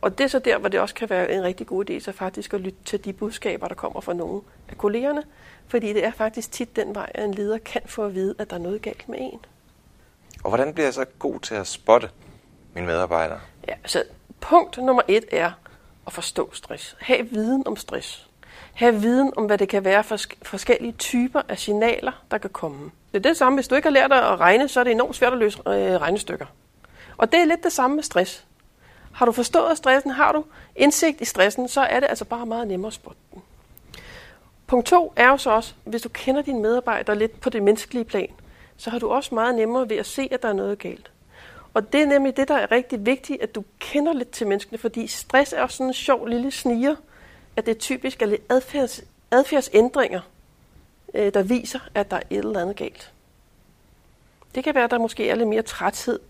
Og 0.00 0.18
det 0.18 0.24
er 0.24 0.28
så 0.28 0.38
der, 0.38 0.58
hvor 0.58 0.68
det 0.68 0.80
også 0.80 0.94
kan 0.94 1.10
være 1.10 1.32
en 1.32 1.42
rigtig 1.42 1.66
god 1.66 1.90
idé, 1.90 2.00
så 2.00 2.12
faktisk 2.12 2.54
at 2.54 2.60
lytte 2.60 2.78
til 2.84 3.04
de 3.04 3.12
budskaber, 3.12 3.68
der 3.68 3.74
kommer 3.74 4.00
fra 4.00 4.12
nogle 4.12 4.42
af 4.68 4.78
kollegerne, 4.78 5.22
fordi 5.68 5.92
det 5.92 6.04
er 6.04 6.12
faktisk 6.12 6.52
tit 6.52 6.76
den 6.76 6.94
vej, 6.94 7.10
at 7.14 7.24
en 7.24 7.34
leder 7.34 7.58
kan 7.58 7.82
få 7.86 8.04
at 8.04 8.14
vide, 8.14 8.34
at 8.38 8.50
der 8.50 8.56
er 8.56 8.60
noget 8.60 8.82
galt 8.82 9.08
med 9.08 9.18
en. 9.20 9.40
Og 10.44 10.50
hvordan 10.50 10.74
bliver 10.74 10.86
jeg 10.86 10.94
så 10.94 11.04
god 11.18 11.40
til 11.40 11.54
at 11.54 11.66
spotte 11.66 12.10
mine 12.74 12.86
medarbejdere? 12.86 13.40
Ja, 13.68 13.74
så 13.86 14.04
punkt 14.40 14.76
nummer 14.78 15.02
et 15.08 15.24
er 15.32 15.50
at 16.06 16.12
forstå 16.12 16.54
stress. 16.54 16.96
Ha' 17.00 17.22
viden 17.22 17.66
om 17.66 17.76
stress. 17.76 18.28
Ha' 18.74 18.90
viden 18.90 19.32
om, 19.36 19.46
hvad 19.46 19.58
det 19.58 19.68
kan 19.68 19.84
være 19.84 20.04
for 20.04 20.18
forskellige 20.42 20.92
typer 20.92 21.42
af 21.48 21.58
signaler, 21.58 22.24
der 22.30 22.38
kan 22.38 22.50
komme. 22.50 22.90
Det 23.14 23.26
er 23.26 23.30
det 23.30 23.36
samme. 23.36 23.56
Hvis 23.56 23.68
du 23.68 23.74
ikke 23.74 23.86
har 23.86 23.92
lært 23.92 24.12
at 24.12 24.40
regne, 24.40 24.68
så 24.68 24.80
er 24.80 24.84
det 24.84 24.90
enormt 24.90 25.16
svært 25.16 25.32
at 25.32 25.38
løse 25.38 25.58
øh, 25.58 25.72
regnestykker. 25.74 26.46
Og 27.16 27.32
det 27.32 27.40
er 27.40 27.44
lidt 27.44 27.64
det 27.64 27.72
samme 27.72 27.96
med 27.96 28.02
stress. 28.02 28.44
Har 29.12 29.26
du 29.26 29.32
forstået 29.32 29.76
stressen, 29.76 30.10
har 30.10 30.32
du 30.32 30.44
indsigt 30.76 31.20
i 31.20 31.24
stressen, 31.24 31.68
så 31.68 31.80
er 31.80 32.00
det 32.00 32.06
altså 32.08 32.24
bare 32.24 32.46
meget 32.46 32.68
nemmere 32.68 32.86
at 32.86 32.92
spotte 32.92 33.20
den. 33.34 33.42
Punkt 34.66 34.86
to 34.86 35.12
er 35.16 35.28
jo 35.28 35.36
så 35.36 35.50
også, 35.50 35.74
hvis 35.84 36.02
du 36.02 36.08
kender 36.08 36.42
dine 36.42 36.60
medarbejdere 36.60 37.18
lidt 37.18 37.40
på 37.40 37.50
det 37.50 37.62
menneskelige 37.62 38.04
plan, 38.04 38.28
så 38.76 38.90
har 38.90 38.98
du 38.98 39.08
også 39.10 39.34
meget 39.34 39.54
nemmere 39.54 39.88
ved 39.88 39.96
at 39.96 40.06
se, 40.06 40.28
at 40.30 40.42
der 40.42 40.48
er 40.48 40.52
noget 40.52 40.78
galt. 40.78 41.10
Og 41.74 41.92
det 41.92 42.02
er 42.02 42.06
nemlig 42.06 42.36
det, 42.36 42.48
der 42.48 42.56
er 42.56 42.72
rigtig 42.72 43.06
vigtigt, 43.06 43.42
at 43.42 43.54
du 43.54 43.64
kender 43.78 44.12
lidt 44.12 44.30
til 44.30 44.46
menneskene, 44.46 44.78
fordi 44.78 45.06
stress 45.06 45.52
er 45.52 45.62
også 45.62 45.76
sådan 45.76 45.90
en 45.90 45.94
sjov 45.94 46.26
lille 46.26 46.50
sniger, 46.50 46.94
at 47.56 47.66
det 47.66 47.78
typisk 47.78 48.22
er 48.22 48.26
lidt 48.26 48.42
adfærds, 48.48 49.00
adfærdsændringer, 49.30 50.20
Øh, 51.14 51.34
der 51.34 51.42
viser, 51.42 51.80
at 51.94 52.10
der 52.10 52.16
er 52.16 52.22
et 52.30 52.38
eller 52.38 52.60
andet 52.60 52.76
galt. 52.76 53.12
Det 54.54 54.64
kan 54.64 54.74
være, 54.74 54.84
at 54.84 54.90
der 54.90 54.98
måske 54.98 55.30
er 55.30 55.34
lidt 55.34 55.48
mere 55.48 55.62
træthed. 55.62 56.20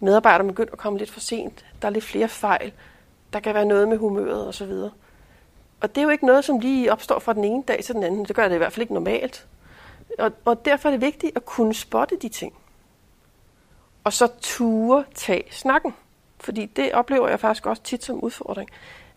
Medarbejderne 0.00 0.48
begynder 0.48 0.72
at 0.72 0.78
komme 0.78 0.98
lidt 0.98 1.10
for 1.10 1.20
sent. 1.20 1.64
Der 1.82 1.88
er 1.88 1.92
lidt 1.92 2.04
flere 2.04 2.28
fejl. 2.28 2.72
Der 3.32 3.40
kan 3.40 3.54
være 3.54 3.64
noget 3.64 3.88
med 3.88 3.96
humøret 3.96 4.48
osv. 4.48 4.72
Og 5.80 5.94
det 5.94 5.98
er 5.98 6.02
jo 6.02 6.08
ikke 6.08 6.26
noget, 6.26 6.44
som 6.44 6.58
lige 6.58 6.92
opstår 6.92 7.18
fra 7.18 7.32
den 7.32 7.44
ene 7.44 7.62
dag 7.68 7.84
til 7.84 7.94
den 7.94 8.02
anden. 8.02 8.24
Det 8.24 8.36
gør 8.36 8.48
det 8.48 8.54
i 8.54 8.58
hvert 8.58 8.72
fald 8.72 8.82
ikke 8.82 8.94
normalt. 8.94 9.46
Og, 10.18 10.32
og 10.44 10.64
derfor 10.64 10.88
er 10.88 10.92
det 10.92 11.00
vigtigt 11.00 11.36
at 11.36 11.44
kunne 11.44 11.74
spotte 11.74 12.16
de 12.16 12.28
ting. 12.28 12.54
Og 14.04 14.12
så 14.12 14.28
ture 14.40 15.04
tage 15.14 15.44
snakken. 15.50 15.94
Fordi 16.40 16.66
det 16.66 16.92
oplever 16.92 17.28
jeg 17.28 17.40
faktisk 17.40 17.66
også 17.66 17.82
tit 17.82 18.04
som 18.04 18.20
udfordring, 18.20 18.70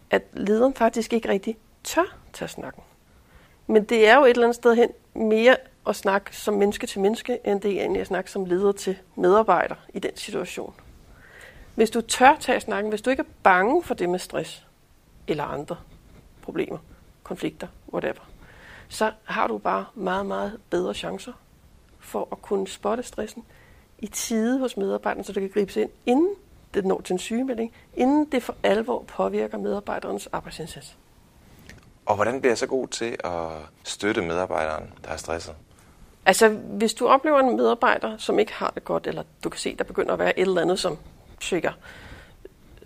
at 0.09 0.23
lederen 0.33 0.73
faktisk 0.73 1.13
ikke 1.13 1.29
rigtig 1.29 1.57
tør 1.83 2.15
tage 2.33 2.49
snakken. 2.49 2.83
Men 3.67 3.83
det 3.83 4.07
er 4.07 4.15
jo 4.15 4.23
et 4.23 4.29
eller 4.29 4.43
andet 4.43 4.55
sted 4.55 4.75
hen 4.75 4.89
mere 5.13 5.57
at 5.87 5.95
snakke 5.95 6.37
som 6.37 6.53
menneske 6.53 6.87
til 6.87 7.01
menneske, 7.01 7.39
end 7.43 7.61
det 7.61 7.71
er 7.71 7.81
egentlig 7.81 8.01
at 8.01 8.07
snakke 8.07 8.31
som 8.31 8.45
leder 8.45 8.71
til 8.71 8.97
medarbejder 9.15 9.75
i 9.93 9.99
den 9.99 10.17
situation. 10.17 10.73
Hvis 11.75 11.89
du 11.89 12.01
tør 12.01 12.37
tage 12.39 12.59
snakken, 12.59 12.89
hvis 12.89 13.01
du 13.01 13.09
ikke 13.09 13.21
er 13.21 13.33
bange 13.43 13.83
for 13.83 13.93
det 13.93 14.09
med 14.09 14.19
stress 14.19 14.65
eller 15.27 15.43
andre 15.43 15.75
problemer, 16.41 16.77
konflikter, 17.23 17.67
whatever, 17.93 18.29
så 18.87 19.11
har 19.23 19.47
du 19.47 19.57
bare 19.57 19.85
meget, 19.93 20.25
meget 20.25 20.59
bedre 20.69 20.93
chancer 20.93 21.33
for 21.99 22.27
at 22.31 22.41
kunne 22.41 22.67
spotte 22.67 23.03
stressen 23.03 23.43
i 23.99 24.07
tide 24.07 24.59
hos 24.59 24.77
medarbejderen, 24.77 25.23
så 25.23 25.33
det 25.33 25.41
kan 25.41 25.49
gribes 25.49 25.75
ind, 25.75 25.89
inden 26.05 26.35
det 26.73 26.85
når 26.85 27.01
til 27.01 27.13
en 27.13 27.19
sygemelding, 27.19 27.73
inden 27.95 28.25
det 28.25 28.43
for 28.43 28.55
alvor 28.63 29.03
påvirker 29.07 29.57
medarbejderens 29.57 30.27
arbejdsindsats. 30.31 30.97
Og 32.05 32.15
hvordan 32.15 32.41
bliver 32.41 32.51
jeg 32.51 32.57
så 32.57 32.67
god 32.67 32.87
til 32.87 33.17
at 33.23 33.51
støtte 33.83 34.21
medarbejderen, 34.21 34.93
der 35.05 35.09
er 35.09 35.17
stresset? 35.17 35.53
Altså, 36.25 36.49
hvis 36.49 36.93
du 36.93 37.07
oplever 37.07 37.39
en 37.39 37.57
medarbejder, 37.57 38.17
som 38.17 38.39
ikke 38.39 38.53
har 38.53 38.71
det 38.75 38.83
godt, 38.83 39.07
eller 39.07 39.23
du 39.43 39.49
kan 39.49 39.59
se, 39.59 39.75
der 39.75 39.83
begynder 39.83 40.13
at 40.13 40.19
være 40.19 40.39
et 40.39 40.47
eller 40.47 40.61
andet, 40.61 40.79
som 40.79 40.97
tjekker, 41.39 41.71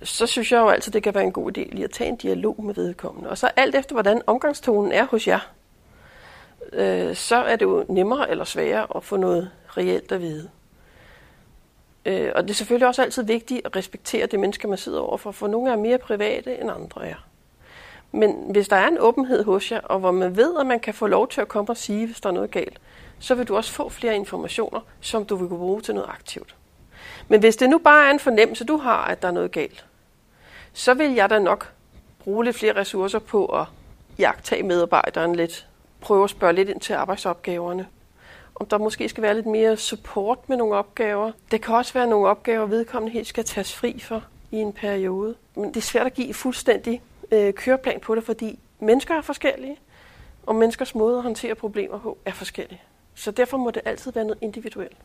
så 0.03 0.27
synes 0.27 0.51
jeg 0.51 0.59
jo 0.59 0.69
altid, 0.69 0.91
det 0.91 1.03
kan 1.03 1.13
være 1.13 1.23
en 1.23 1.31
god 1.31 1.57
idé 1.57 1.61
lige 1.71 1.83
at 1.83 1.91
tage 1.91 2.09
en 2.09 2.15
dialog 2.15 2.63
med 2.63 2.73
vedkommende. 2.73 3.29
Og 3.29 3.37
så 3.37 3.51
alt 3.55 3.75
efter, 3.75 3.95
hvordan 3.95 4.21
omgangstonen 4.27 4.91
er 4.91 5.05
hos 5.05 5.27
jer, 5.27 5.39
øh, 6.73 7.15
så 7.15 7.35
er 7.35 7.55
det 7.55 7.65
jo 7.65 7.85
nemmere 7.89 8.29
eller 8.29 8.43
sværere 8.43 8.87
at 8.95 9.03
få 9.03 9.17
noget 9.17 9.51
reelt 9.77 10.11
at 10.11 10.21
vide. 10.21 10.49
Øh, 12.05 12.31
og 12.35 12.43
det 12.43 12.49
er 12.49 12.55
selvfølgelig 12.55 12.87
også 12.87 13.01
altid 13.01 13.23
vigtigt 13.23 13.65
at 13.65 13.75
respektere 13.75 14.25
det 14.25 14.39
menneske, 14.39 14.67
man 14.67 14.77
sidder 14.77 14.99
overfor, 14.99 15.31
for 15.31 15.47
nogle 15.47 15.71
er 15.71 15.75
mere 15.75 15.97
private, 15.97 16.61
end 16.61 16.71
andre 16.71 17.07
er. 17.07 17.28
Men 18.11 18.35
hvis 18.51 18.67
der 18.67 18.75
er 18.75 18.87
en 18.87 18.97
åbenhed 18.99 19.43
hos 19.43 19.71
jer, 19.71 19.79
og 19.79 19.99
hvor 19.99 20.11
man 20.11 20.37
ved, 20.37 20.57
at 20.59 20.65
man 20.65 20.79
kan 20.79 20.93
få 20.93 21.07
lov 21.07 21.27
til 21.27 21.41
at 21.41 21.47
komme 21.47 21.69
og 21.69 21.77
sige, 21.77 22.05
hvis 22.05 22.21
der 22.21 22.29
er 22.29 22.33
noget 22.33 22.51
galt, 22.51 22.79
så 23.19 23.35
vil 23.35 23.47
du 23.47 23.55
også 23.55 23.71
få 23.71 23.89
flere 23.89 24.15
informationer, 24.15 24.79
som 25.01 25.25
du 25.25 25.35
vil 25.35 25.47
kunne 25.47 25.59
bruge 25.59 25.81
til 25.81 25.95
noget 25.95 26.09
aktivt. 26.09 26.55
Men 27.27 27.39
hvis 27.39 27.55
det 27.55 27.69
nu 27.69 27.77
bare 27.77 28.07
er 28.07 28.11
en 28.11 28.19
fornemmelse, 28.19 28.65
du 28.65 28.77
har, 28.77 29.05
at 29.05 29.21
der 29.21 29.27
er 29.27 29.31
noget 29.31 29.51
galt, 29.51 29.85
så 30.73 30.93
vil 30.93 31.13
jeg 31.13 31.29
da 31.29 31.39
nok 31.39 31.71
bruge 32.19 32.45
lidt 32.45 32.55
flere 32.55 32.75
ressourcer 32.75 33.19
på 33.19 33.45
at 33.45 33.65
jagtage 34.19 34.63
medarbejderen 34.63 35.35
lidt. 35.35 35.67
Prøve 36.01 36.23
at 36.23 36.29
spørge 36.29 36.53
lidt 36.53 36.69
ind 36.69 36.79
til 36.79 36.93
arbejdsopgaverne. 36.93 37.87
Om 38.55 38.65
der 38.65 38.77
måske 38.77 39.09
skal 39.09 39.23
være 39.23 39.33
lidt 39.33 39.45
mere 39.45 39.77
support 39.77 40.49
med 40.49 40.57
nogle 40.57 40.75
opgaver. 40.75 41.31
Det 41.51 41.61
kan 41.61 41.75
også 41.75 41.93
være 41.93 42.07
nogle 42.07 42.27
opgaver, 42.27 42.65
vedkommende 42.65 43.13
helt 43.13 43.27
skal 43.27 43.43
tages 43.43 43.75
fri 43.75 43.99
for 43.99 44.23
i 44.51 44.57
en 44.57 44.73
periode. 44.73 45.35
Men 45.55 45.69
det 45.69 45.77
er 45.77 45.81
svært 45.81 46.05
at 46.05 46.13
give 46.13 46.33
fuldstændig 46.33 47.01
øh, 47.31 47.53
køreplan 47.53 47.99
på 47.99 48.15
det, 48.15 48.23
fordi 48.23 48.59
mennesker 48.79 49.15
er 49.15 49.21
forskellige. 49.21 49.77
Og 50.43 50.55
menneskers 50.55 50.95
måde 50.95 51.17
at 51.17 51.23
håndtere 51.23 51.55
problemer 51.55 51.99
på 51.99 52.17
er 52.25 52.31
forskellige. 52.31 52.81
Så 53.15 53.31
derfor 53.31 53.57
må 53.57 53.71
det 53.71 53.81
altid 53.85 54.11
være 54.11 54.25
noget 54.25 54.37
individuelt. 54.41 54.97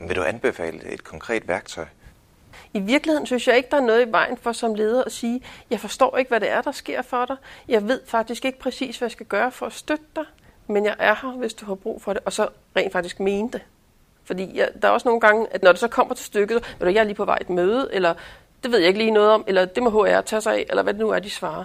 Vil 0.00 0.16
du 0.16 0.22
anbefale 0.22 0.92
et 0.92 1.04
konkret 1.04 1.48
værktøj? 1.48 1.84
I 2.74 2.80
virkeligheden 2.80 3.26
synes 3.26 3.48
jeg 3.48 3.56
ikke, 3.56 3.68
der 3.70 3.76
er 3.76 3.80
noget 3.80 4.06
i 4.06 4.10
vejen 4.10 4.36
for 4.36 4.52
som 4.52 4.74
leder 4.74 5.04
at 5.04 5.12
sige, 5.12 5.42
jeg 5.70 5.80
forstår 5.80 6.16
ikke, 6.16 6.28
hvad 6.28 6.40
det 6.40 6.50
er, 6.50 6.62
der 6.62 6.72
sker 6.72 7.02
for 7.02 7.24
dig. 7.24 7.36
Jeg 7.68 7.88
ved 7.88 8.00
faktisk 8.06 8.44
ikke 8.44 8.58
præcis, 8.58 8.98
hvad 8.98 9.06
jeg 9.06 9.12
skal 9.12 9.26
gøre 9.26 9.50
for 9.50 9.66
at 9.66 9.72
støtte 9.72 10.04
dig, 10.16 10.24
men 10.66 10.84
jeg 10.84 10.96
er 10.98 11.14
her, 11.22 11.30
hvis 11.30 11.54
du 11.54 11.66
har 11.66 11.74
brug 11.74 12.02
for 12.02 12.12
det. 12.12 12.22
Og 12.24 12.32
så 12.32 12.48
rent 12.76 12.92
faktisk 12.92 13.20
mene 13.20 13.50
det. 13.50 13.62
Fordi 14.24 14.58
jeg, 14.58 14.68
der 14.82 14.88
er 14.88 14.92
også 14.92 15.08
nogle 15.08 15.20
gange, 15.20 15.46
at 15.50 15.62
når 15.62 15.72
det 15.72 15.78
så 15.78 15.88
kommer 15.88 16.14
til 16.14 16.26
stykket, 16.26 16.76
du, 16.80 16.86
jeg 16.86 16.96
er 16.96 17.04
lige 17.04 17.14
på 17.14 17.24
vej 17.24 17.38
et 17.40 17.50
møde, 17.50 17.88
eller 17.92 18.14
det 18.64 18.72
ved 18.72 18.78
jeg 18.78 18.88
ikke 18.88 18.98
lige 18.98 19.10
noget 19.10 19.30
om, 19.30 19.44
eller 19.46 19.64
det 19.64 19.82
må 19.82 19.90
HR 19.90 20.20
tage 20.20 20.40
sig 20.40 20.54
af, 20.54 20.66
eller 20.68 20.82
hvad 20.82 20.94
det 20.94 21.00
nu 21.00 21.10
er, 21.10 21.18
de 21.18 21.30
svarer. 21.30 21.64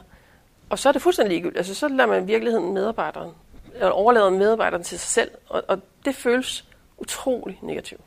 Og 0.70 0.80
så 0.80 0.90
er 0.90 0.94
det 0.94 1.02
fuldstændig 1.02 1.32
ligegyldigt. 1.32 1.58
Altså, 1.58 1.76
så 1.76 1.88
lader 1.88 2.06
man 2.06 2.24
i 2.24 2.26
virkeligheden 2.26 2.74
medarbejderen, 2.74 3.32
eller 3.74 3.90
overlader 3.90 4.30
medarbejderen 4.30 4.84
til 4.84 5.00
sig 5.00 5.10
selv, 5.10 5.32
og, 5.50 5.64
og 5.68 5.80
det 6.06 6.16
føles 6.16 6.66
utrolig 6.98 7.60
negativt. 7.62 8.02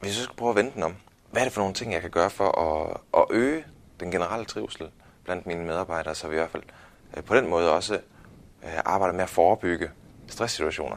Hvis 0.00 0.16
jeg 0.16 0.24
skal 0.24 0.36
prøve 0.36 0.50
at 0.50 0.56
vente 0.56 0.74
den 0.74 0.82
om, 0.82 0.96
hvad 1.30 1.42
er 1.42 1.46
det 1.46 1.52
for 1.52 1.60
nogle 1.60 1.74
ting, 1.74 1.92
jeg 1.92 2.00
kan 2.00 2.10
gøre 2.10 2.30
for 2.30 2.58
at, 2.60 2.96
at 3.20 3.26
øge 3.30 3.64
den 4.00 4.10
generelle 4.10 4.44
trivsel 4.44 4.90
blandt 5.24 5.46
mine 5.46 5.64
medarbejdere, 5.64 6.14
så 6.14 6.28
vi 6.28 6.34
i 6.34 6.38
hvert 6.38 6.50
fald 6.50 6.62
øh, 7.16 7.24
på 7.24 7.36
den 7.36 7.48
måde 7.48 7.72
også 7.72 7.94
øh, 8.64 8.78
arbejder 8.84 9.14
med 9.14 9.22
at 9.22 9.30
forebygge 9.30 9.90
stresssituationer? 10.26 10.96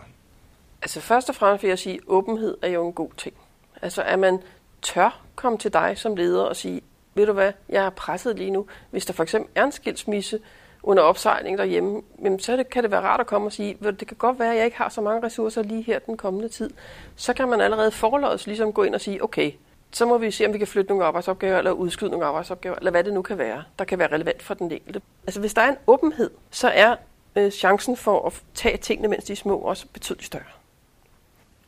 Altså 0.82 1.02
først 1.02 1.30
og 1.30 1.36
fremmest 1.36 1.64
vil 1.64 1.70
jeg 1.70 1.80
sige, 1.80 1.96
at 1.96 2.02
åbenhed 2.08 2.58
er 2.62 2.68
jo 2.68 2.88
en 2.88 2.94
god 2.94 3.10
ting. 3.18 3.36
Altså 3.82 4.04
at 4.04 4.20
man 4.20 4.42
tør 4.82 5.22
komme 5.36 5.58
til 5.58 5.74
dig 5.74 5.98
som 5.98 6.16
leder 6.16 6.44
og 6.44 6.56
sige, 6.56 6.82
ved 7.16 7.26
du 7.26 7.34
hvad, 7.34 7.52
jeg 7.70 7.86
er 7.86 7.90
presset 7.90 8.38
lige 8.38 8.52
nu. 8.52 8.66
Hvis 8.92 9.06
der 9.06 9.14
for 9.14 9.24
eksempel 9.24 9.52
er 9.56 9.64
en 9.64 9.72
skilsmisse 9.72 10.40
under 10.84 11.04
opsejling 11.04 11.58
derhjemme, 11.58 12.02
så 12.40 12.64
kan 12.72 12.84
det 12.84 12.92
være 12.92 13.02
rart 13.02 13.20
at 13.20 13.28
komme 13.28 13.48
og 13.48 13.52
sige, 13.52 13.78
det 13.82 14.08
kan 14.08 14.18
godt 14.18 14.40
være, 14.40 14.52
at 14.52 14.58
jeg 14.58 14.66
ikke 14.66 14.78
har 14.78 14.90
så 14.90 15.02
mange 15.02 15.26
ressourcer 15.26 15.64
lige 15.64 15.82
her 15.82 16.00
den 16.00 16.18
kommende 16.18 16.50
tid. 16.50 16.70
Så 17.16 17.34
kan 17.34 17.50
man 17.50 17.62
allerede 17.62 17.92
forlådes 17.92 18.48
ligesom 18.48 18.74
gå 18.74 18.84
ind 18.84 18.96
og 18.96 19.02
sige, 19.02 19.24
okay, 19.24 19.52
så 19.92 20.06
må 20.06 20.18
vi 20.18 20.32
se, 20.32 20.46
om 20.46 20.54
vi 20.54 20.58
kan 20.58 20.68
flytte 20.68 20.90
nogle 20.90 21.06
arbejdsopgaver, 21.06 21.58
eller 21.58 21.72
udskyde 21.72 22.10
nogle 22.10 22.26
arbejdsopgaver, 22.26 22.76
eller 22.76 22.92
hvad 22.92 23.04
det 23.04 23.14
nu 23.14 23.22
kan 23.22 23.38
være, 23.38 23.64
der 23.80 23.86
kan 23.86 24.00
være 24.00 24.12
relevant 24.12 24.44
for 24.44 24.54
den 24.54 24.72
enkelte. 24.72 25.02
Altså 25.28 25.40
hvis 25.40 25.54
der 25.54 25.62
er 25.62 25.70
en 25.70 25.78
åbenhed, 25.88 26.30
så 26.52 26.68
er 26.68 26.96
øh, 27.36 27.52
chancen 27.52 27.98
for 27.98 28.28
at 28.28 28.42
tage 28.54 28.78
tingene, 28.78 29.08
mens 29.08 29.24
de 29.24 29.32
er 29.32 29.38
små, 29.38 29.58
også 29.58 29.86
betydeligt 29.94 30.26
større. 30.26 30.59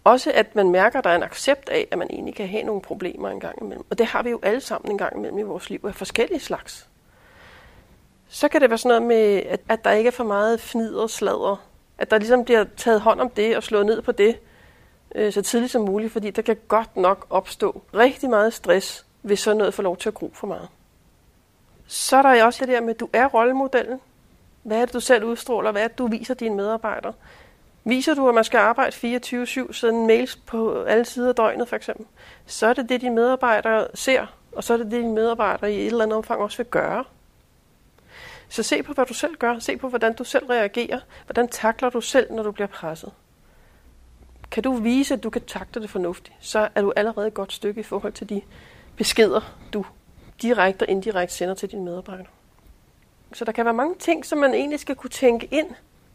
Også 0.03 0.31
at 0.36 0.55
man 0.55 0.70
mærker, 0.70 1.00
at 1.00 1.03
der 1.03 1.10
er 1.10 1.15
en 1.15 1.24
accept 1.24 1.70
af, 1.70 1.88
at 1.91 1.98
man 1.98 2.08
egentlig 2.10 2.36
kan 2.36 2.48
have 2.48 2.63
nogle 2.63 2.81
problemer 2.81 3.29
en 3.29 3.39
gang 3.39 3.62
imellem. 3.62 3.86
Og 3.89 3.98
det 3.98 4.05
har 4.05 4.24
vi 4.24 4.29
jo 4.29 4.39
alle 4.43 4.62
sammen 4.62 4.91
en 4.91 4.98
gang 4.98 5.17
imellem 5.17 5.39
i 5.39 5.41
vores 5.41 5.70
liv 5.70 5.79
af 5.84 5.96
forskellige 5.96 6.39
slags. 6.39 6.88
Så 8.27 8.48
kan 8.48 8.62
det 8.62 8.70
være 8.70 8.77
sådan 8.77 8.89
noget 8.89 9.03
med, 9.03 9.43
at, 9.50 9.60
at 9.70 9.84
der 9.84 9.91
ikke 9.91 10.08
er 10.08 10.12
for 10.12 10.24
meget 10.24 10.60
fnider 10.62 11.01
og 11.01 11.10
sladder. 11.10 11.65
At 11.98 12.12
der 12.12 12.17
ligesom 12.17 12.46
bliver 12.46 12.65
taget 12.77 13.01
hånd 13.01 13.22
om 13.22 13.29
det 13.29 13.58
og 13.58 13.63
slået 13.63 13.86
ned 13.86 14.01
på 14.01 14.12
det 14.12 14.38
øh, 15.15 15.34
så 15.34 15.41
tidligt 15.41 15.72
som 15.72 15.81
muligt, 15.81 16.13
fordi 16.13 16.29
der 16.29 16.41
kan 16.41 16.58
godt 16.67 16.98
nok 16.98 17.27
opstå 17.29 17.81
rigtig 17.93 18.29
meget 18.29 18.53
stress, 18.53 19.05
hvis 19.22 19.39
sådan 19.39 19.58
noget 19.58 19.74
får 19.74 19.84
lov 19.84 19.98
til 19.98 20.10
at 20.10 20.13
gro 20.13 20.31
for 20.34 20.48
meget. 20.48 20.67
Så 21.88 22.17
er 22.17 22.22
der 22.22 22.43
også 22.43 22.65
det 22.65 22.74
der 22.74 22.81
med, 22.81 22.89
at 22.89 23.00
du 23.00 23.10
er 23.13 23.25
rollemodellen. 23.25 24.00
Hvad 24.63 24.77
er 24.77 24.86
det, 24.86 24.93
du 24.93 25.00
selv 25.00 25.24
udstråler? 25.24 25.72
Hvad 25.72 25.84
er 25.84 25.88
det, 25.88 25.98
du 25.98 26.08
viser 26.08 26.34
dine 26.34 26.55
medarbejdere? 26.55 27.13
Viser 27.83 28.13
du, 28.13 28.29
at 28.29 28.35
man 28.35 28.43
skal 28.43 28.57
arbejde 28.57 29.17
24-7, 29.17 29.73
sådan 29.73 30.07
mails 30.07 30.35
på 30.35 30.83
alle 30.83 31.05
sider 31.05 31.29
af 31.29 31.35
døgnet 31.35 31.67
for 31.67 31.75
eksempel, 31.75 32.05
så 32.45 32.67
er 32.67 32.73
det 32.73 32.89
det, 32.89 33.01
dine 33.01 33.15
medarbejdere 33.15 33.88
ser, 33.93 34.25
og 34.51 34.63
så 34.63 34.73
er 34.73 34.77
det 34.77 34.85
det, 34.85 35.01
dine 35.01 35.13
medarbejdere 35.13 35.73
i 35.73 35.79
et 35.79 35.88
eller 35.88 36.03
andet 36.03 36.17
omfang 36.17 36.41
også 36.41 36.57
vil 36.57 36.65
gøre. 36.65 37.03
Så 38.50 38.63
se 38.63 38.83
på, 38.83 38.93
hvad 38.93 39.05
du 39.05 39.13
selv 39.13 39.35
gør. 39.35 39.59
Se 39.59 39.77
på, 39.77 39.89
hvordan 39.89 40.13
du 40.13 40.23
selv 40.23 40.45
reagerer. 40.45 41.00
Hvordan 41.25 41.47
takler 41.47 41.89
du 41.89 42.01
selv, 42.01 42.33
når 42.33 42.43
du 42.43 42.51
bliver 42.51 42.67
presset. 42.67 43.11
Kan 44.51 44.63
du 44.63 44.73
vise, 44.73 45.13
at 45.13 45.23
du 45.23 45.29
kan 45.29 45.41
takle 45.41 45.81
det 45.81 45.89
fornuftigt, 45.89 46.35
så 46.39 46.69
er 46.75 46.81
du 46.81 46.93
allerede 46.95 47.27
et 47.27 47.33
godt 47.33 47.53
stykke 47.53 47.79
i 47.79 47.83
forhold 47.83 48.13
til 48.13 48.29
de 48.29 48.41
beskeder, 48.97 49.57
du 49.73 49.85
direkte 50.41 50.83
og 50.83 50.89
indirekte 50.89 51.35
sender 51.35 51.55
til 51.55 51.71
dine 51.71 51.83
medarbejdere. 51.83 52.27
Så 53.33 53.45
der 53.45 53.51
kan 53.51 53.65
være 53.65 53.73
mange 53.73 53.95
ting, 53.95 54.25
som 54.25 54.39
man 54.39 54.53
egentlig 54.53 54.79
skal 54.79 54.95
kunne 54.95 55.09
tænke 55.09 55.47
ind 55.51 55.67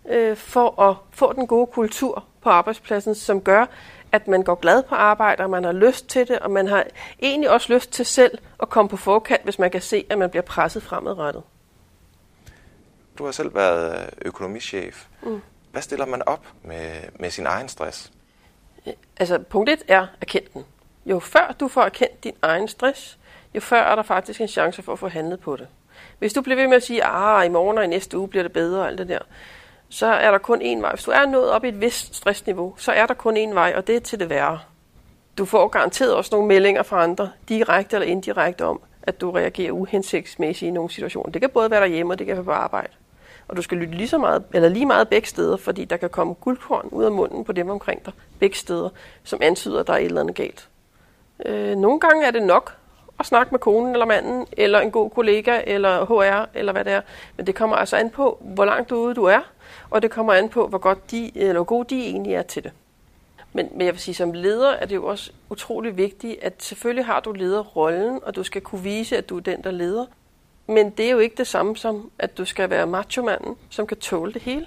øh, 0.08 0.36
for 0.36 0.82
at 0.82 0.96
få 1.10 1.32
den 1.32 1.46
gode 1.46 1.66
kultur 1.66 2.24
på 2.42 2.50
arbejdspladsen, 2.50 3.14
som 3.14 3.40
gør, 3.40 3.66
at 4.12 4.28
man 4.28 4.42
går 4.42 4.54
glad 4.54 4.82
på 4.82 4.94
arbejde, 4.94 5.42
og 5.42 5.50
man 5.50 5.64
har 5.64 5.72
lyst 5.72 6.08
til 6.08 6.28
det, 6.28 6.38
og 6.38 6.50
man 6.50 6.68
har 6.68 6.84
egentlig 7.22 7.50
også 7.50 7.72
lyst 7.72 7.92
til 7.92 8.06
selv 8.06 8.38
at 8.62 8.68
komme 8.68 8.88
på 8.88 8.96
forkant, 8.96 9.44
hvis 9.44 9.58
man 9.58 9.70
kan 9.70 9.82
se, 9.82 10.04
at 10.10 10.18
man 10.18 10.30
bliver 10.30 10.42
presset 10.42 10.82
fremadrettet. 10.82 11.42
Du 13.18 13.24
har 13.24 13.32
selv 13.32 13.54
været 13.54 14.10
økonomichef. 14.24 15.06
Mm. 15.22 15.40
Hvad 15.72 15.82
stiller 15.82 16.06
man 16.06 16.22
op 16.26 16.46
med, 16.62 16.90
med 17.14 17.30
sin 17.30 17.46
egen 17.46 17.68
stress? 17.68 18.12
Altså, 19.16 19.38
punkt 19.38 19.70
et 19.70 19.82
er 19.88 20.06
erkendt 20.20 20.54
den. 20.54 20.64
Jo 21.06 21.18
før 21.18 21.54
du 21.60 21.68
får 21.68 21.82
erkendt 21.82 22.24
din 22.24 22.34
egen 22.42 22.68
stress, 22.68 23.18
jo 23.54 23.60
før 23.60 23.82
er 23.82 23.94
der 23.94 24.02
faktisk 24.02 24.40
en 24.40 24.48
chance 24.48 24.82
for 24.82 24.92
at 24.92 24.98
få 24.98 25.08
handlet 25.08 25.40
på 25.40 25.56
det. 25.56 25.68
Hvis 26.18 26.32
du 26.32 26.40
bliver 26.40 26.56
ved 26.56 26.68
med 26.68 26.76
at 26.76 26.82
sige, 26.82 27.04
ah, 27.04 27.46
i 27.46 27.48
morgen 27.48 27.78
og 27.78 27.84
i 27.84 27.86
næste 27.86 28.18
uge 28.18 28.28
bliver 28.28 28.42
det 28.42 28.52
bedre 28.52 28.80
og 28.80 28.86
alt 28.86 28.98
det 28.98 29.08
der, 29.08 29.18
så 29.88 30.06
er 30.06 30.30
der 30.30 30.38
kun 30.38 30.62
én 30.62 30.80
vej. 30.80 30.90
Hvis 30.90 31.04
du 31.04 31.10
er 31.10 31.26
nået 31.26 31.50
op 31.50 31.64
i 31.64 31.68
et 31.68 31.80
vist 31.80 32.14
stressniveau, 32.14 32.74
så 32.76 32.92
er 32.92 33.06
der 33.06 33.14
kun 33.14 33.36
én 33.36 33.54
vej, 33.54 33.72
og 33.76 33.86
det 33.86 33.96
er 33.96 34.00
til 34.00 34.20
det 34.20 34.30
værre. 34.30 34.58
Du 35.38 35.44
får 35.44 35.68
garanteret 35.68 36.14
også 36.14 36.28
nogle 36.34 36.48
meldinger 36.48 36.82
fra 36.82 37.02
andre, 37.02 37.30
direkte 37.48 37.96
eller 37.96 38.06
indirekte 38.06 38.64
om, 38.64 38.80
at 39.02 39.20
du 39.20 39.30
reagerer 39.30 39.72
uhensigtsmæssigt 39.72 40.68
i 40.68 40.72
nogle 40.72 40.90
situationer. 40.90 41.32
Det 41.32 41.40
kan 41.40 41.50
både 41.50 41.70
være 41.70 41.80
derhjemme, 41.80 42.12
og 42.12 42.18
det 42.18 42.26
kan 42.26 42.36
være 42.36 42.44
på 42.44 42.50
arbejde. 42.50 42.92
Og 43.48 43.56
du 43.56 43.62
skal 43.62 43.78
lytte 43.78 43.94
lige, 43.94 44.08
så 44.08 44.18
meget, 44.18 44.44
eller 44.54 44.68
lige 44.68 44.86
meget 44.86 45.08
begge 45.08 45.28
steder, 45.28 45.56
fordi 45.56 45.84
der 45.84 45.96
kan 45.96 46.10
komme 46.10 46.34
guldkorn 46.34 46.88
ud 46.90 47.04
af 47.04 47.12
munden 47.12 47.44
på 47.44 47.52
dem 47.52 47.70
omkring 47.70 48.06
dig, 48.06 48.12
begge 48.38 48.56
steder, 48.56 48.88
som 49.24 49.38
antyder, 49.42 49.80
at 49.80 49.86
der 49.86 49.92
er 49.92 49.98
et 49.98 50.04
eller 50.04 50.20
andet 50.20 50.36
galt. 50.36 50.68
Øh, 51.46 51.76
nogle 51.76 52.00
gange 52.00 52.26
er 52.26 52.30
det 52.30 52.42
nok 52.42 52.74
at 53.20 53.26
snakke 53.26 53.50
med 53.50 53.58
konen 53.58 53.92
eller 53.92 54.06
manden, 54.06 54.46
eller 54.52 54.80
en 54.80 54.90
god 54.90 55.10
kollega, 55.10 55.60
eller 55.66 56.04
HR, 56.04 56.48
eller 56.54 56.72
hvad 56.72 56.84
det 56.84 56.92
er. 56.92 57.00
Men 57.36 57.46
det 57.46 57.54
kommer 57.54 57.76
altså 57.76 57.96
an 57.96 58.10
på, 58.10 58.38
hvor 58.40 58.64
langt 58.64 58.92
ude 58.92 59.14
du 59.14 59.24
er, 59.24 59.40
og 59.90 60.02
det 60.02 60.10
kommer 60.10 60.32
an 60.32 60.48
på, 60.48 60.66
hvor, 60.66 60.78
godt 60.78 61.10
de, 61.10 61.38
eller 61.38 61.54
hvor 61.54 61.64
gode 61.64 61.94
de 61.94 62.02
egentlig 62.02 62.34
er 62.34 62.42
til 62.42 62.64
det. 62.64 62.72
Men, 63.52 63.68
men 63.72 63.86
jeg 63.86 63.94
vil 63.94 64.00
sige, 64.00 64.14
som 64.14 64.32
leder 64.32 64.70
er 64.70 64.86
det 64.86 64.94
jo 64.94 65.06
også 65.06 65.32
utrolig 65.50 65.96
vigtigt, 65.96 66.42
at 66.42 66.62
selvfølgelig 66.62 67.04
har 67.04 67.20
du 67.20 67.32
lederrollen, 67.32 68.20
og 68.22 68.36
du 68.36 68.42
skal 68.42 68.62
kunne 68.62 68.82
vise, 68.82 69.16
at 69.16 69.28
du 69.28 69.36
er 69.36 69.40
den, 69.40 69.64
der 69.64 69.70
leder. 69.70 70.06
Men 70.66 70.90
det 70.90 71.06
er 71.06 71.10
jo 71.10 71.18
ikke 71.18 71.36
det 71.36 71.46
samme 71.46 71.76
som, 71.76 72.10
at 72.18 72.38
du 72.38 72.44
skal 72.44 72.70
være 72.70 72.86
machomanden, 72.86 73.56
som 73.70 73.86
kan 73.86 73.96
tåle 73.96 74.32
det 74.32 74.42
hele. 74.42 74.66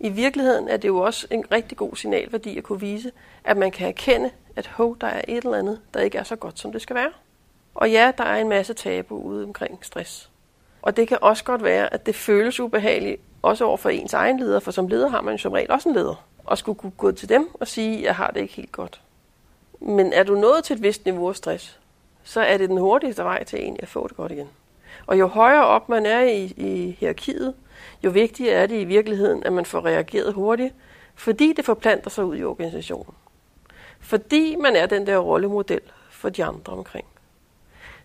I 0.00 0.08
virkeligheden 0.08 0.68
er 0.68 0.76
det 0.76 0.88
jo 0.88 0.98
også 0.98 1.26
en 1.30 1.44
rigtig 1.52 1.78
god 1.78 1.96
signalværdi 1.96 2.58
at 2.58 2.64
kunne 2.64 2.80
vise, 2.80 3.12
at 3.44 3.56
man 3.56 3.70
kan 3.70 3.88
erkende, 3.88 4.30
at 4.56 4.66
hov, 4.66 4.96
der 5.00 5.06
er 5.06 5.22
et 5.28 5.44
eller 5.44 5.58
andet, 5.58 5.80
der 5.94 6.00
ikke 6.00 6.18
er 6.18 6.22
så 6.22 6.36
godt, 6.36 6.58
som 6.58 6.72
det 6.72 6.82
skal 6.82 6.96
være. 6.96 7.10
Og 7.74 7.90
ja, 7.90 8.12
der 8.18 8.24
er 8.24 8.40
en 8.40 8.48
masse 8.48 8.74
tabu 8.74 9.18
ude 9.18 9.44
omkring 9.44 9.78
stress. 9.82 10.30
Og 10.82 10.96
det 10.96 11.08
kan 11.08 11.18
også 11.20 11.44
godt 11.44 11.64
være, 11.64 11.94
at 11.94 12.06
det 12.06 12.14
føles 12.14 12.60
ubehageligt, 12.60 13.20
også 13.42 13.64
over 13.64 13.76
for 13.76 13.90
ens 13.90 14.14
egen 14.14 14.40
leder, 14.40 14.60
for 14.60 14.70
som 14.70 14.88
leder 14.88 15.08
har 15.08 15.20
man 15.20 15.34
jo 15.34 15.38
som 15.38 15.52
regel 15.52 15.70
også 15.70 15.88
en 15.88 15.94
leder, 15.94 16.26
og 16.44 16.58
skulle 16.58 16.78
kunne 16.78 16.92
gå 16.96 17.12
til 17.12 17.28
dem 17.28 17.48
og 17.54 17.68
sige, 17.68 18.02
jeg 18.02 18.14
har 18.14 18.30
det 18.30 18.40
ikke 18.40 18.54
helt 18.54 18.72
godt. 18.72 19.00
Men 19.80 20.12
er 20.12 20.22
du 20.22 20.34
nået 20.34 20.64
til 20.64 20.76
et 20.76 20.82
vist 20.82 21.04
niveau 21.04 21.28
af 21.28 21.36
stress, 21.36 21.78
så 22.24 22.40
er 22.40 22.56
det 22.56 22.68
den 22.68 22.78
hurtigste 22.78 23.24
vej 23.24 23.44
til 23.44 23.58
egentlig 23.58 23.82
at 23.82 23.88
få 23.88 24.08
det 24.08 24.16
godt 24.16 24.32
igen. 24.32 24.48
Og 25.06 25.18
jo 25.18 25.26
højere 25.26 25.64
op 25.66 25.88
man 25.88 26.06
er 26.06 26.20
i, 26.20 26.44
i 26.44 26.96
hierarkiet, 27.00 27.54
jo 28.04 28.10
vigtigere 28.10 28.54
er 28.54 28.66
det 28.66 28.80
i 28.80 28.84
virkeligheden, 28.84 29.44
at 29.44 29.52
man 29.52 29.64
får 29.64 29.84
reageret 29.84 30.32
hurtigt, 30.32 30.74
fordi 31.14 31.52
det 31.52 31.64
forplanter 31.64 32.10
sig 32.10 32.24
ud 32.24 32.36
i 32.36 32.44
organisationen. 32.44 33.14
Fordi 34.00 34.56
man 34.56 34.76
er 34.76 34.86
den 34.86 35.06
der 35.06 35.18
rollemodel 35.18 35.80
for 36.10 36.28
de 36.28 36.44
andre 36.44 36.72
omkring. 36.72 37.06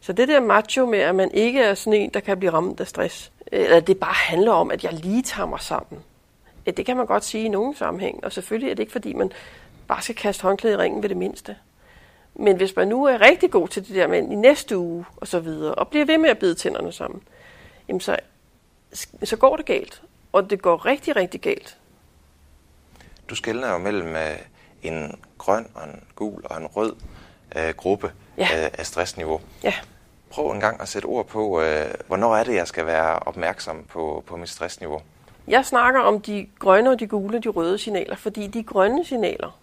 Så 0.02 0.14
det 0.14 0.28
der 0.28 0.40
macho 0.40 0.86
med, 0.86 1.00
at 1.00 1.16
man 1.16 1.32
ikke 1.32 1.62
er 1.62 1.74
sådan 1.74 2.02
en, 2.02 2.10
der 2.10 2.20
kan 2.20 2.40
blive 2.40 2.52
ramt 2.52 2.80
af 2.80 2.88
stress, 2.88 3.32
eller 3.48 3.80
det 3.80 3.98
bare 3.98 4.14
handler 4.14 4.52
om, 4.52 4.72
at 4.72 4.84
jeg 4.84 4.94
lige 4.94 5.24
tager 5.24 5.48
mig 5.48 5.60
sammen, 5.60 6.02
det 6.78 6.86
kan 6.86 6.98
man 6.98 7.06
godt 7.06 7.26
sige 7.26 7.46
i 7.46 7.48
nogen 7.48 7.76
sammenhæng. 7.76 8.24
Og 8.24 8.32
selvfølgelig 8.32 8.72
er 8.72 8.76
det 8.76 8.84
ikke, 8.84 8.92
fordi 8.92 9.14
man 9.14 9.32
bare 9.88 10.02
skal 10.02 10.16
kaste 10.16 10.44
håndklæde 10.44 10.74
i 10.74 10.78
ringen 10.78 11.02
ved 11.04 11.10
det 11.10 11.18
mindste. 11.18 11.56
Men 12.36 12.58
hvis 12.58 12.76
man 12.76 12.88
nu 12.88 13.06
er 13.06 13.22
rigtig 13.22 13.52
god 13.52 13.68
til 13.68 13.88
det 13.88 13.96
der 13.96 14.08
med 14.08 14.18
i 14.18 14.36
næste 14.36 14.78
uge 14.78 15.06
og 15.18 15.28
så 15.28 15.40
videre, 15.40 15.76
og 15.76 15.88
bliver 15.88 16.06
ved 16.06 16.18
med 16.18 16.30
at 16.30 16.40
bide 16.40 16.56
tænderne 16.56 16.92
sammen, 16.92 17.22
jamen 17.88 18.02
så, 18.02 18.18
så 19.24 19.38
går 19.38 19.56
det 19.56 19.66
galt. 19.66 20.02
Og 20.32 20.50
det 20.50 20.62
går 20.62 20.86
rigtig, 20.86 21.16
rigtig 21.16 21.42
galt. 21.42 21.78
Du 23.30 23.36
skældner 23.36 23.72
jo 23.72 23.78
mellem 23.78 24.16
øh, 24.16 24.40
en 24.84 25.20
grøn 25.38 25.68
og 25.76 25.84
en 25.84 26.04
gul 26.16 26.42
og 26.46 26.58
en 26.58 26.68
rød 26.68 26.96
øh, 27.56 27.74
gruppe 27.78 28.12
ja. 28.40 28.46
uh, 28.46 28.72
af 28.74 28.86
stressniveau. 28.86 29.42
Ja. 29.64 29.74
Prøv 30.30 30.52
en 30.52 30.60
gang 30.60 30.82
at 30.82 30.88
sætte 30.88 31.06
ord 31.06 31.28
på, 31.28 31.60
uh, 31.60 31.64
hvornår 32.08 32.36
er 32.36 32.44
det, 32.44 32.56
jeg 32.56 32.68
skal 32.68 32.86
være 32.86 33.20
opmærksom 33.20 33.84
på, 33.84 34.24
på 34.28 34.38
mit 34.38 34.50
stressniveau? 34.50 35.02
Jeg 35.48 35.66
snakker 35.66 36.00
om 36.00 36.22
de 36.22 36.48
grønne 36.60 36.90
og 36.90 37.00
de 37.00 37.08
gule 37.08 37.38
og 37.38 37.44
de 37.44 37.50
røde 37.50 37.78
signaler, 37.78 38.16
fordi 38.16 38.48
de 38.48 38.64
grønne 38.64 39.06
signaler, 39.06 39.60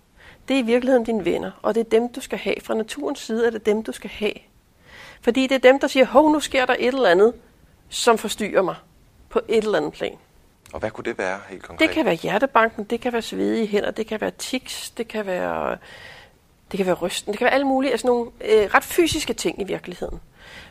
det 0.49 0.55
er 0.55 0.59
i 0.59 0.63
virkeligheden 0.63 1.05
dine 1.05 1.25
venner, 1.25 1.51
og 1.63 1.75
det 1.75 1.81
er 1.81 1.91
dem, 1.91 2.13
du 2.13 2.21
skal 2.21 2.39
have. 2.39 2.57
Fra 2.65 2.75
naturens 2.75 3.19
side 3.19 3.47
er 3.47 3.51
det 3.51 3.67
dem, 3.67 3.83
du 3.83 3.93
skal 3.93 4.11
have. 4.11 4.33
Fordi 5.21 5.47
det 5.47 5.55
er 5.55 5.59
dem, 5.59 5.81
der 5.81 5.87
siger, 5.87 6.07
hov, 6.07 6.33
nu 6.33 6.41
sker 6.41 6.67
der 6.67 6.77
et 6.79 6.95
eller 6.95 7.11
andet, 7.11 7.35
som 7.89 8.19
forstyrrer 8.19 8.63
mig 8.63 8.75
på 9.29 9.41
et 9.49 9.65
eller 9.65 9.79
andet 9.79 9.93
plan. 9.93 10.17
Og 10.73 10.81
hvad 10.81 10.91
kunne 10.91 11.05
det 11.05 11.19
være 11.19 11.41
helt 11.49 11.63
konkret? 11.63 11.89
Det 11.89 11.95
kan 11.95 12.05
være 12.05 12.15
hjertebanken, 12.15 12.85
det 12.85 13.01
kan 13.01 13.13
være 13.13 13.23
svedige 13.23 13.67
hænder, 13.67 13.91
det 13.91 14.07
kan 14.07 14.21
være 14.21 14.31
tics, 14.31 14.91
det 14.91 15.09
kan 15.09 15.27
være, 15.27 15.77
det 16.71 16.77
kan 16.77 16.87
være 16.87 16.95
rysten, 16.95 17.33
det 17.33 17.39
kan 17.39 17.45
være 17.45 17.55
alle 17.55 17.67
mulige 17.67 17.91
altså 17.93 18.07
nogle 18.07 18.31
øh, 18.41 18.75
ret 18.75 18.85
fysiske 18.85 19.35
ting 19.35 19.61
i 19.61 19.65
virkeligheden. 19.65 20.21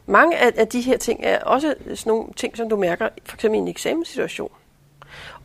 Mange 0.06 0.38
af, 0.38 0.52
af 0.56 0.68
de 0.68 0.82
her 0.82 0.98
ting 0.98 1.20
er 1.24 1.40
også 1.44 1.75
sådan 1.96 2.12
nogle 2.12 2.34
ting, 2.36 2.58
som 2.58 2.70
du 2.70 2.75
mærker 2.75 3.10
for 3.25 3.36
eksempel 3.36 3.58
i 3.58 3.62
en 3.62 3.68
eksamenssituation. 3.68 4.52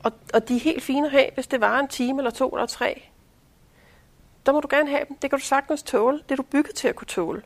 Og, 0.03 0.13
og 0.35 0.49
de 0.49 0.57
er 0.57 0.61
helt 0.61 0.83
fine 0.83 1.07
at 1.07 1.13
have, 1.13 1.27
hvis 1.35 1.47
det 1.47 1.61
var 1.61 1.79
en 1.79 1.89
time 1.89 2.21
eller 2.21 2.31
to 2.31 2.49
eller 2.49 2.67
tre. 2.67 3.03
Der 4.47 4.53
må 4.53 4.61
du 4.61 4.69
gerne 4.71 4.91
have 4.91 5.05
dem. 5.09 5.17
Det 5.23 5.31
kan 5.31 5.39
du 5.39 5.45
sagtens 5.45 5.83
tåle. 5.83 6.19
Det 6.19 6.31
er 6.31 6.37
du 6.37 6.43
bygget 6.43 6.75
til 6.75 6.89
at 6.89 6.97
kunne 6.97 7.07
tåle. 7.07 7.43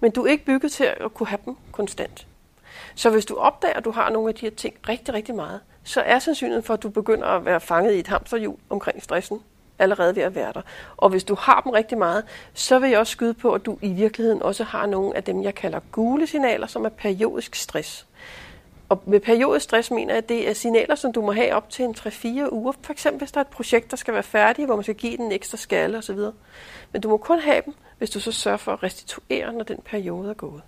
Men 0.00 0.10
du 0.10 0.24
er 0.24 0.30
ikke 0.30 0.44
bygget 0.44 0.72
til 0.72 0.84
at 0.84 1.14
kunne 1.14 1.26
have 1.26 1.40
dem 1.44 1.56
konstant. 1.72 2.26
Så 2.94 3.10
hvis 3.10 3.24
du 3.24 3.36
opdager, 3.36 3.74
at 3.74 3.84
du 3.84 3.90
har 3.90 4.10
nogle 4.10 4.28
af 4.28 4.34
de 4.34 4.40
her 4.40 4.50
ting 4.50 4.74
rigtig, 4.88 5.14
rigtig 5.14 5.34
meget, 5.34 5.60
så 5.84 6.00
er 6.00 6.18
sandsynligheden 6.18 6.64
for, 6.64 6.74
at 6.74 6.82
du 6.82 6.88
begynder 6.88 7.26
at 7.26 7.44
være 7.44 7.60
fanget 7.60 7.94
i 7.94 7.98
et 7.98 8.06
hamsterhjul 8.06 8.56
omkring 8.70 9.02
stressen 9.02 9.40
allerede 9.78 10.16
ved 10.16 10.22
at 10.22 10.34
være 10.34 10.52
der. 10.52 10.62
Og 10.96 11.08
hvis 11.08 11.24
du 11.24 11.34
har 11.34 11.60
dem 11.60 11.72
rigtig 11.72 11.98
meget, 11.98 12.24
så 12.54 12.78
vil 12.78 12.90
jeg 12.90 12.98
også 12.98 13.10
skyde 13.10 13.34
på, 13.34 13.52
at 13.52 13.66
du 13.66 13.78
i 13.82 13.92
virkeligheden 13.92 14.42
også 14.42 14.64
har 14.64 14.86
nogle 14.86 15.16
af 15.16 15.24
dem, 15.24 15.42
jeg 15.42 15.54
kalder 15.54 15.80
gule 15.92 16.26
signaler, 16.26 16.66
som 16.66 16.84
er 16.84 16.88
periodisk 16.88 17.54
stress. 17.54 18.06
Og 18.88 19.02
med 19.06 19.20
periodisk 19.20 19.64
stress 19.64 19.90
mener 19.90 20.14
jeg, 20.14 20.18
at 20.18 20.28
det 20.28 20.48
er 20.48 20.52
signaler, 20.52 20.94
som 20.94 21.12
du 21.12 21.22
må 21.22 21.32
have 21.32 21.54
op 21.54 21.70
til 21.70 21.84
en 21.84 21.94
3-4 21.98 22.52
uger. 22.52 22.72
For 22.82 22.92
eksempel 22.92 23.18
hvis 23.18 23.32
der 23.32 23.40
er 23.40 23.44
et 23.44 23.50
projekt, 23.50 23.90
der 23.90 23.96
skal 23.96 24.14
være 24.14 24.22
færdigt, 24.22 24.68
hvor 24.68 24.74
man 24.74 24.82
skal 24.82 24.94
give 24.94 25.16
den 25.16 25.24
en 25.24 25.32
ekstra 25.32 25.56
skalle 25.56 25.98
osv. 25.98 26.18
Men 26.92 27.02
du 27.02 27.08
må 27.08 27.16
kun 27.16 27.38
have 27.38 27.62
dem, 27.64 27.74
hvis 27.98 28.10
du 28.10 28.20
så 28.20 28.32
sørger 28.32 28.58
for 28.58 28.72
at 28.72 28.82
restituere, 28.82 29.52
når 29.52 29.64
den 29.64 29.78
periode 29.84 30.30
er 30.30 30.34
gået. 30.34 30.62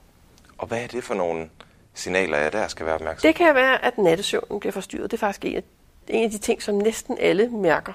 Og 0.59 0.67
hvad 0.67 0.83
er 0.83 0.87
det 0.87 1.05
for 1.05 1.15
nogle 1.15 1.49
signaler, 1.95 2.39
jeg 2.39 2.53
der 2.53 2.69
skal 2.69 2.87
være 2.87 2.95
opmærksom 2.95 3.29
Det 3.29 3.35
kan 3.35 3.55
være, 3.55 3.85
at 3.85 3.99
nattesøvnen 3.99 4.61
bliver 4.61 4.73
forstyrret. 4.73 5.11
Det 5.11 5.17
er 5.17 5.21
faktisk 5.21 5.45
en 5.45 5.57
af, 5.57 5.63
en 6.09 6.25
af 6.25 6.31
de 6.31 6.39
ting, 6.39 6.63
som 6.63 6.75
næsten 6.75 7.19
alle 7.21 7.49
mærker 7.49 7.93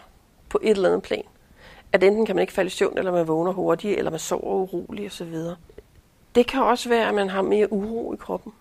på 0.53 0.59
et 0.63 0.69
eller 0.69 0.89
andet 0.89 1.03
plan. 1.03 1.23
At 1.91 2.03
enten 2.03 2.25
kan 2.25 2.35
man 2.35 2.41
ikke 2.41 2.53
falde 2.53 2.67
i 2.67 2.69
søvn, 2.69 2.97
eller 2.97 3.11
man 3.11 3.27
vågner 3.27 3.51
hurtigt, 3.51 3.97
eller 3.97 4.11
man 4.11 4.19
sover 4.19 4.53
uroligt 4.53 5.13
osv. 5.13 5.35
Det 6.35 6.47
kan 6.47 6.63
også 6.63 6.89
være, 6.89 7.07
at 7.07 7.13
man 7.13 7.29
har 7.29 7.41
mere 7.41 7.73
uro 7.73 8.13
i 8.13 8.17
kroppen. 8.17 8.53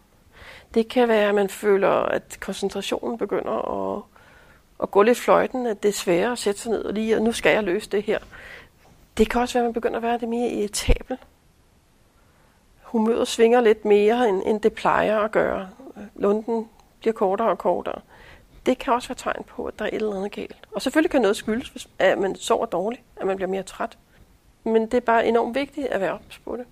Det 0.75 0.89
kan 0.89 1.09
være, 1.09 1.29
at 1.29 1.35
man 1.35 1.49
føler, 1.49 1.89
at 1.89 2.39
koncentrationen 2.41 3.19
begynder 3.19 3.53
at, 3.97 4.03
at 4.83 4.91
gå 4.91 5.03
lidt 5.03 5.19
fløjten, 5.19 5.67
at 5.67 5.83
det 5.83 5.89
er 5.89 5.93
sværere 5.93 6.33
at 6.33 6.39
sætte 6.39 6.61
sig 6.61 6.71
ned 6.71 6.85
og 6.85 6.93
lige, 6.93 7.17
at 7.17 7.23
nu 7.23 7.33
skal 7.33 7.53
jeg 7.53 7.63
løse 7.63 7.91
det 7.91 8.03
her. 8.03 8.19
Det 9.17 9.31
kan 9.31 9.41
også 9.41 9.55
være, 9.55 9.65
at 9.65 9.69
man 9.69 9.75
begynder 9.75 9.97
at 9.97 10.03
være 10.03 10.19
det 10.19 10.29
mere 10.29 10.51
irritabel. 10.51 11.19
Humøret 12.83 13.29
svinger 13.29 13.61
lidt 13.61 13.85
mere, 13.85 14.29
end, 14.29 14.43
end 14.47 14.61
det 14.61 14.73
plejer 14.73 15.19
at 15.19 15.33
gøre. 15.33 15.69
Lunden 16.15 16.69
bliver 17.01 17.15
kortere 17.15 17.49
og 17.49 17.59
kortere. 17.59 18.01
Det 18.67 18.79
kan 18.79 18.93
også 18.93 19.09
være 19.09 19.17
tegn 19.19 19.45
på, 19.45 19.65
at 19.65 19.79
der 19.79 19.85
er 19.85 19.89
et 19.89 19.95
eller 19.95 20.17
andet 20.17 20.33
galt. 20.33 20.62
Og 20.75 20.83
selvfølgelig 20.83 21.11
kan 21.11 21.21
noget 21.21 21.37
skyldes, 21.37 21.69
hvis 21.69 21.89
at 21.99 22.19
man 22.19 22.37
sover 22.37 22.67
dårligt, 22.67 23.03
at 23.17 23.27
man 23.27 23.37
bliver 23.37 23.49
mere 23.49 23.63
træt. 23.63 23.99
Men 24.65 24.83
det 24.83 24.95
er 24.95 25.01
bare 25.01 25.27
enormt 25.27 25.55
vigtigt 25.55 25.87
at 25.87 26.01
være 26.01 26.13
ops 26.13 26.39
på 26.39 26.57
det. 26.57 26.65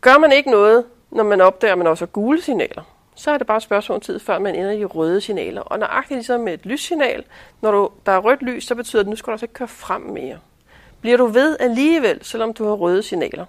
Gør 0.00 0.18
man 0.18 0.32
ikke 0.32 0.50
noget, 0.50 0.84
når 1.10 1.24
man 1.24 1.40
opdager, 1.40 1.72
at 1.72 1.78
man 1.78 1.86
også 1.86 2.04
har 2.04 2.10
gule 2.10 2.42
signaler, 2.42 2.82
så 3.14 3.30
er 3.30 3.38
det 3.38 3.46
bare 3.46 3.56
et 3.56 3.62
spørgsmål 3.62 3.96
om 3.96 4.00
tid, 4.00 4.18
før 4.18 4.38
man 4.38 4.54
ender 4.54 4.70
i 4.70 4.84
røde 4.84 5.20
signaler. 5.20 5.60
Og 5.60 5.78
nøjagtigt 5.78 6.16
ligesom 6.16 6.40
med 6.40 6.54
et 6.54 6.66
lyssignal, 6.66 7.24
når 7.60 7.70
du, 7.70 7.90
der 8.06 8.12
er 8.12 8.18
rødt 8.18 8.42
lys, 8.42 8.66
så 8.66 8.74
betyder 8.74 9.02
det, 9.02 9.06
at 9.06 9.10
nu 9.10 9.16
skal 9.16 9.26
du 9.26 9.32
altså 9.32 9.44
ikke 9.44 9.54
køre 9.54 9.68
frem 9.68 10.02
mere. 10.02 10.38
Bliver 11.00 11.16
du 11.16 11.26
ved 11.26 11.56
alligevel, 11.60 12.24
selvom 12.24 12.54
du 12.54 12.64
har 12.64 12.72
røde 12.72 13.02
signaler, 13.02 13.46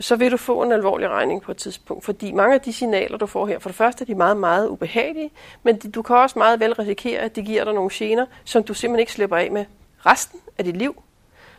så 0.00 0.16
vil 0.16 0.32
du 0.32 0.36
få 0.36 0.62
en 0.62 0.72
alvorlig 0.72 1.08
regning 1.08 1.42
på 1.42 1.50
et 1.50 1.56
tidspunkt. 1.56 2.04
Fordi 2.04 2.32
mange 2.32 2.54
af 2.54 2.60
de 2.60 2.72
signaler, 2.72 3.18
du 3.18 3.26
får 3.26 3.46
her, 3.46 3.58
for 3.58 3.68
det 3.68 3.76
første 3.76 4.02
er 4.02 4.06
de 4.06 4.14
meget, 4.14 4.36
meget 4.36 4.68
ubehagelige, 4.68 5.30
men 5.62 5.78
du 5.78 6.02
kan 6.02 6.16
også 6.16 6.38
meget 6.38 6.60
vel 6.60 6.74
risikere, 6.74 7.20
at 7.20 7.36
de 7.36 7.42
giver 7.42 7.64
dig 7.64 7.74
nogle 7.74 7.90
gener, 7.92 8.26
som 8.44 8.64
du 8.64 8.74
simpelthen 8.74 9.00
ikke 9.00 9.12
slipper 9.12 9.36
af 9.36 9.50
med 9.50 9.64
resten 10.06 10.40
af 10.58 10.64
dit 10.64 10.76
liv. 10.76 11.02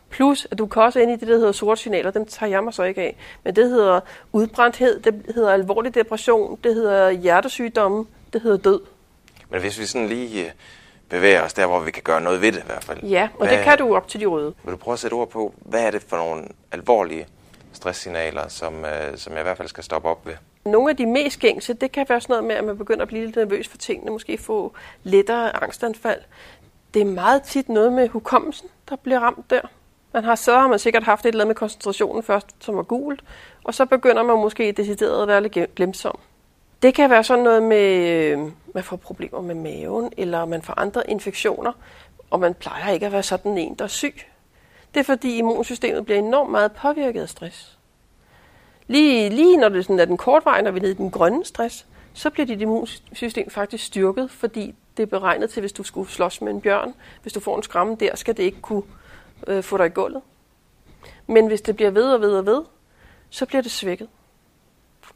Plus, 0.09 0.47
at 0.51 0.57
du 0.57 0.65
kan 0.65 0.81
også 0.81 0.99
ind 0.99 1.11
i 1.11 1.15
det, 1.15 1.27
der 1.27 1.37
hedder 1.37 1.51
sorte 1.51 1.81
signaler, 1.81 2.11
dem 2.11 2.25
tager 2.25 2.49
jeg 2.49 2.63
mig 2.63 2.73
så 2.73 2.83
ikke 2.83 3.01
af. 3.01 3.15
Men 3.43 3.55
det 3.55 3.69
hedder 3.69 3.99
udbrændthed, 4.31 4.99
det 4.99 5.25
hedder 5.35 5.51
alvorlig 5.51 5.95
depression, 5.95 6.59
det 6.63 6.75
hedder 6.75 7.09
hjertesygdomme, 7.11 8.05
det 8.33 8.41
hedder 8.41 8.57
død. 8.57 8.81
Men 9.49 9.61
hvis 9.61 9.79
vi 9.79 9.85
sådan 9.85 10.07
lige 10.07 10.45
øh, 10.45 10.51
bevæger 11.09 11.41
os 11.41 11.53
der, 11.53 11.65
hvor 11.65 11.79
vi 11.79 11.91
kan 11.91 12.03
gøre 12.03 12.21
noget 12.21 12.41
ved 12.41 12.51
det 12.51 12.59
i 12.59 12.65
hvert 12.65 12.83
fald. 12.83 13.03
Ja, 13.03 13.29
og 13.39 13.47
hvad, 13.47 13.57
det 13.57 13.65
kan 13.65 13.77
du 13.77 13.95
op 13.95 14.07
til 14.07 14.19
de 14.19 14.25
røde. 14.25 14.53
Vil 14.63 14.71
du 14.71 14.77
prøve 14.77 14.93
at 14.93 14.99
sætte 14.99 15.13
ord 15.13 15.29
på, 15.29 15.53
hvad 15.57 15.83
er 15.83 15.91
det 15.91 16.01
for 16.07 16.17
nogle 16.17 16.47
alvorlige 16.71 17.27
stresssignaler, 17.75 18.47
som, 18.47 18.85
øh, 18.85 19.17
som 19.17 19.33
jeg 19.33 19.41
i 19.41 19.43
hvert 19.43 19.57
fald 19.57 19.67
skal 19.67 19.83
stoppe 19.83 20.09
op 20.09 20.25
ved? 20.27 20.33
Nogle 20.65 20.89
af 20.89 20.97
de 20.97 21.05
mest 21.05 21.39
gængse, 21.39 21.73
det 21.73 21.91
kan 21.91 22.05
være 22.09 22.21
sådan 22.21 22.33
noget 22.33 22.43
med, 22.43 22.55
at 22.55 22.63
man 22.63 22.77
begynder 22.77 23.01
at 23.01 23.07
blive 23.07 23.25
lidt 23.25 23.35
nervøs 23.35 23.67
for 23.67 23.77
tingene, 23.77 24.11
måske 24.11 24.37
få 24.37 24.73
lettere 25.03 25.63
angstanfald. 25.63 26.21
Det 26.93 27.01
er 27.01 27.05
meget 27.05 27.43
tit 27.43 27.69
noget 27.69 27.93
med 27.93 28.09
hukommelsen, 28.09 28.67
der 28.89 28.95
bliver 28.95 29.19
ramt 29.19 29.49
der. 29.49 29.61
Man 30.13 30.23
har, 30.23 30.35
så 30.35 30.59
har 30.59 30.67
man 30.67 30.79
sikkert 30.79 31.03
haft 31.03 31.25
et 31.25 31.29
eller 31.29 31.43
andet 31.43 31.47
med 31.47 31.55
koncentrationen 31.55 32.23
først, 32.23 32.47
som 32.59 32.75
var 32.75 32.83
gult, 32.83 33.23
og 33.63 33.73
så 33.73 33.85
begynder 33.85 34.23
man 34.23 34.37
måske 34.37 34.71
decideret 34.71 35.21
at 35.21 35.27
være 35.27 35.41
lidt 35.41 35.75
glemsom. 35.75 36.19
Det 36.81 36.93
kan 36.93 37.09
være 37.09 37.23
sådan 37.23 37.43
noget 37.43 37.63
med, 37.63 38.09
øh, 38.09 38.39
man 38.73 38.83
får 38.83 38.95
problemer 38.95 39.41
med 39.41 39.55
maven, 39.55 40.11
eller 40.17 40.45
man 40.45 40.61
får 40.61 40.79
andre 40.79 41.09
infektioner, 41.09 41.71
og 42.29 42.39
man 42.39 42.53
plejer 42.53 42.93
ikke 42.93 43.05
at 43.05 43.11
være 43.11 43.23
sådan 43.23 43.57
en, 43.57 43.75
der 43.75 43.83
er 43.83 43.89
syg. 43.89 44.15
Det 44.95 45.01
er 45.01 45.05
fordi 45.05 45.37
immunsystemet 45.37 46.05
bliver 46.05 46.19
enormt 46.19 46.51
meget 46.51 46.71
påvirket 46.71 47.21
af 47.21 47.29
stress. 47.29 47.77
Lige, 48.87 49.29
lige 49.29 49.57
når 49.57 49.69
det 49.69 49.85
sådan 49.85 49.99
er 49.99 50.05
den 50.05 50.17
kortveje, 50.17 50.61
når 50.61 50.71
vi 50.71 50.77
er 50.77 50.81
nede 50.81 50.91
i 50.91 50.95
den 50.95 51.11
grønne 51.11 51.45
stress, 51.45 51.85
så 52.13 52.29
bliver 52.29 52.45
dit 52.45 52.61
immunsystem 52.61 53.49
faktisk 53.49 53.85
styrket, 53.85 54.31
fordi 54.31 54.75
det 54.97 55.03
er 55.03 55.07
beregnet 55.07 55.49
til, 55.49 55.59
hvis 55.59 55.73
du 55.73 55.83
skulle 55.83 56.09
slås 56.09 56.41
med 56.41 56.51
en 56.51 56.61
bjørn. 56.61 56.93
Hvis 57.21 57.33
du 57.33 57.39
får 57.39 57.57
en 57.57 57.63
skræmme 57.63 57.95
der, 57.95 58.15
skal 58.15 58.37
det 58.37 58.43
ikke 58.43 58.61
kunne 58.61 58.83
øh, 59.47 59.63
få 59.63 59.77
dig 59.77 59.85
i 59.85 59.89
gulvet. 59.89 60.21
Men 61.27 61.47
hvis 61.47 61.61
det 61.61 61.75
bliver 61.75 61.91
ved 61.91 62.13
og 62.13 62.21
ved 62.21 62.37
og 62.37 62.45
ved, 62.45 62.63
så 63.29 63.45
bliver 63.45 63.61
det 63.61 63.71
svækket. 63.71 64.07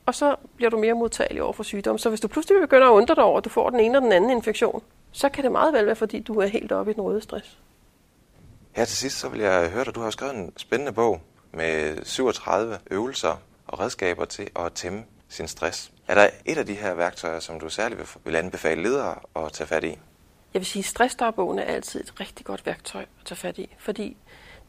Og 0.06 0.15
så 0.15 0.36
bliver 0.56 0.70
du 0.70 0.78
mere 0.78 0.94
modtagelig 0.94 1.44
over 1.44 1.54
for 1.54 1.63
sygdom. 1.63 1.98
Så 1.98 2.10
hvis 2.10 2.20
du 2.20 2.28
pludselig 2.28 2.62
begynder 2.62 2.88
at 2.88 2.92
undre 2.92 3.15
dig 3.15 3.24
over, 3.24 3.38
at 3.38 3.46
du 3.46 3.50
får 3.50 3.70
den 3.70 3.80
ene 3.80 3.86
eller 3.86 4.00
den 4.00 4.12
anden 4.12 4.30
infektion, 4.30 4.82
så 5.12 5.30
kan 5.30 5.44
det 5.44 5.52
meget 5.52 5.74
vel 5.74 5.86
være, 5.86 5.96
fordi 5.96 6.20
du 6.20 6.34
er 6.39 6.48
helt 6.48 6.72
oppe 6.72 6.92
i 6.92 6.94
den 6.94 7.02
røde 7.02 7.22
stress. 7.22 7.58
Her 8.71 8.86
til 8.86 8.97
sidst, 8.97 9.19
så 9.19 9.29
vil 9.29 9.39
jeg 9.39 9.69
høre 9.69 9.84
dig, 9.84 9.95
du 9.95 10.01
har 10.01 10.10
skrevet 10.10 10.36
en 10.36 10.53
spændende 10.58 10.91
bog 10.91 11.21
med 11.53 12.05
37 12.05 12.77
øvelser 12.91 13.41
og 13.67 13.79
redskaber 13.79 14.25
til 14.25 14.49
at 14.55 14.73
tæmme 14.73 15.03
sin 15.29 15.47
stress. 15.47 15.91
Er 16.08 16.15
der 16.15 16.29
et 16.45 16.58
af 16.58 16.65
de 16.65 16.73
her 16.73 16.93
værktøjer, 16.93 17.39
som 17.39 17.60
du 17.60 17.69
særligt 17.69 18.17
vil 18.25 18.36
anbefale 18.36 18.84
ledere 18.84 19.15
at 19.36 19.51
tage 19.51 19.67
fat 19.67 19.84
i? 19.84 19.99
Jeg 20.53 20.60
vil 20.60 20.65
sige, 20.65 20.82
at 20.82 20.86
stressdagbogen 20.86 21.60
er 21.60 21.63
altid 21.63 21.99
et 21.99 22.19
rigtig 22.19 22.45
godt 22.45 22.65
værktøj 22.65 23.01
at 23.01 23.25
tage 23.25 23.38
fat 23.38 23.58
i, 23.58 23.75
fordi 23.79 24.17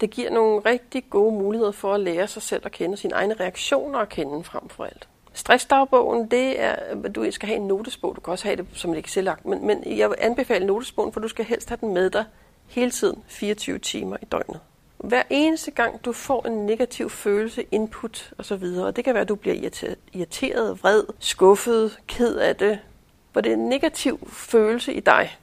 det 0.00 0.10
giver 0.10 0.30
nogle 0.30 0.60
rigtig 0.60 1.04
gode 1.10 1.32
muligheder 1.32 1.72
for 1.72 1.94
at 1.94 2.00
lære 2.00 2.26
sig 2.26 2.42
selv 2.42 2.62
at 2.64 2.72
kende 2.72 2.96
sine 2.96 3.14
egne 3.14 3.34
reaktioner 3.34 3.98
og 3.98 4.08
kende 4.08 4.44
frem 4.44 4.68
for 4.68 4.84
alt. 4.84 5.08
Stressdagbogen, 5.32 6.30
det 6.30 6.60
er, 6.60 6.72
at 7.04 7.14
du 7.14 7.30
skal 7.30 7.46
have 7.46 7.56
en 7.56 7.66
notesbog. 7.66 8.16
Du 8.16 8.20
kan 8.20 8.30
også 8.32 8.44
have 8.44 8.56
det 8.56 8.66
som 8.72 8.92
et 8.92 8.98
excel 8.98 9.30
men, 9.44 9.66
men 9.66 9.98
jeg 9.98 10.08
vil 10.10 10.16
anbefale 10.20 10.66
notesbogen, 10.66 11.12
for 11.12 11.20
du 11.20 11.28
skal 11.28 11.44
helst 11.44 11.68
have 11.68 11.78
den 11.80 11.94
med 11.94 12.10
dig 12.10 12.24
hele 12.70 12.90
tiden, 12.90 13.22
24 13.26 13.78
timer 13.78 14.16
i 14.22 14.24
døgnet. 14.24 14.60
Hver 14.98 15.22
eneste 15.30 15.70
gang 15.70 16.04
du 16.04 16.12
får 16.12 16.46
en 16.46 16.66
negativ 16.66 17.10
følelse, 17.10 17.64
input 17.70 18.32
osv., 18.38 18.64
og 18.64 18.96
det 18.96 19.04
kan 19.04 19.14
være, 19.14 19.20
at 19.20 19.28
du 19.28 19.34
bliver 19.34 19.70
irriteret, 20.12 20.82
vred, 20.82 21.04
skuffet, 21.18 21.98
ked 22.06 22.36
af 22.36 22.56
det, 22.56 22.78
hvor 23.32 23.40
det 23.40 23.52
er 23.52 23.56
en 23.56 23.68
negativ 23.68 24.28
følelse 24.32 24.94
i 24.94 25.00
dig, 25.00 25.38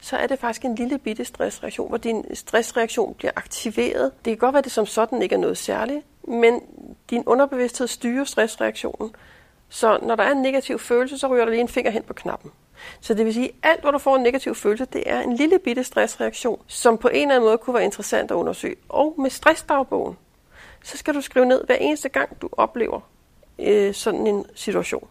så 0.00 0.16
er 0.16 0.26
det 0.26 0.38
faktisk 0.38 0.64
en 0.64 0.74
lille 0.74 0.98
bitte 0.98 1.24
stressreaktion, 1.24 1.88
hvor 1.88 1.96
din 1.96 2.34
stressreaktion 2.34 3.14
bliver 3.14 3.32
aktiveret. 3.36 4.12
Det 4.24 4.30
kan 4.30 4.36
godt 4.36 4.52
være, 4.52 4.58
at 4.58 4.64
det 4.64 4.72
som 4.72 4.86
sådan 4.86 5.22
ikke 5.22 5.34
er 5.34 5.38
noget 5.38 5.58
særligt, 5.58 6.00
men 6.28 6.60
din 7.10 7.22
underbevidsthed 7.26 7.86
styrer 7.86 8.24
stressreaktionen. 8.24 9.14
Så 9.68 9.98
når 10.02 10.14
der 10.14 10.24
er 10.24 10.32
en 10.32 10.42
negativ 10.42 10.78
følelse, 10.78 11.18
så 11.18 11.26
ryger 11.26 11.44
der 11.44 11.50
lige 11.50 11.60
en 11.60 11.68
finger 11.68 11.90
hen 11.90 12.02
på 12.02 12.12
knappen. 12.12 12.50
Så 13.00 13.14
det 13.14 13.26
vil 13.26 13.34
sige, 13.34 13.48
at 13.48 13.70
alt, 13.70 13.80
hvor 13.80 13.90
du 13.90 13.98
får 13.98 14.16
en 14.16 14.22
negativ 14.22 14.54
følelse, 14.54 14.84
det 14.84 15.02
er 15.06 15.20
en 15.20 15.36
lille 15.36 15.58
bitte 15.58 15.84
stressreaktion, 15.84 16.62
som 16.66 16.98
på 16.98 17.08
en 17.08 17.14
eller 17.14 17.34
anden 17.34 17.48
måde 17.48 17.58
kunne 17.58 17.74
være 17.74 17.84
interessant 17.84 18.30
at 18.30 18.34
undersøge. 18.34 18.76
Og 18.88 19.14
med 19.18 19.30
stressdagbogen, 19.30 20.16
så 20.82 20.96
skal 20.98 21.14
du 21.14 21.20
skrive 21.20 21.46
ned 21.46 21.64
hver 21.66 21.74
eneste 21.74 22.08
gang, 22.08 22.42
du 22.42 22.48
oplever 22.52 23.00
øh, 23.58 23.94
sådan 23.94 24.26
en 24.26 24.44
situation. 24.54 25.08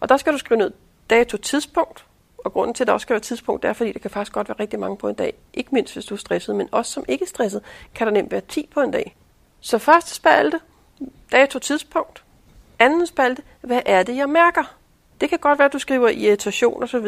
Og 0.00 0.08
der 0.08 0.16
skal 0.16 0.32
du 0.32 0.38
skrive 0.38 0.58
ned 0.58 0.72
dato 1.10 1.36
tidspunkt, 1.36 2.06
og 2.38 2.52
grunden 2.52 2.74
til, 2.74 2.84
at 2.84 2.86
der 2.86 2.92
også 2.92 3.04
skal 3.04 3.14
være 3.14 3.20
tidspunkt, 3.20 3.62
det 3.62 3.68
er, 3.68 3.72
fordi 3.72 3.92
det 3.92 4.02
kan 4.02 4.10
faktisk 4.10 4.32
godt 4.32 4.48
være 4.48 4.56
rigtig 4.60 4.80
mange 4.80 4.96
på 4.96 5.08
en 5.08 5.14
dag. 5.14 5.34
Ikke 5.54 5.70
mindst, 5.72 5.94
hvis 5.94 6.04
du 6.04 6.14
er 6.14 6.18
stresset, 6.18 6.56
men 6.56 6.68
også 6.72 6.92
som 6.92 7.04
ikke 7.08 7.26
stresset, 7.26 7.62
kan 7.94 8.06
der 8.06 8.12
nemt 8.12 8.32
være 8.32 8.40
10 8.40 8.68
på 8.74 8.80
en 8.80 8.90
dag. 8.90 9.16
Så 9.60 9.78
første 9.78 10.14
spalte, 10.14 10.60
dato 11.32 11.58
tidspunkt. 11.58 12.24
Anden 12.78 13.06
spalte, 13.06 13.42
hvad 13.60 13.82
er 13.86 14.02
det, 14.02 14.16
jeg 14.16 14.28
mærker? 14.28 14.79
Det 15.20 15.28
kan 15.28 15.38
godt 15.38 15.58
være, 15.58 15.66
at 15.66 15.72
du 15.72 15.78
skriver 15.78 16.08
irritation 16.08 16.82
osv. 16.82 17.06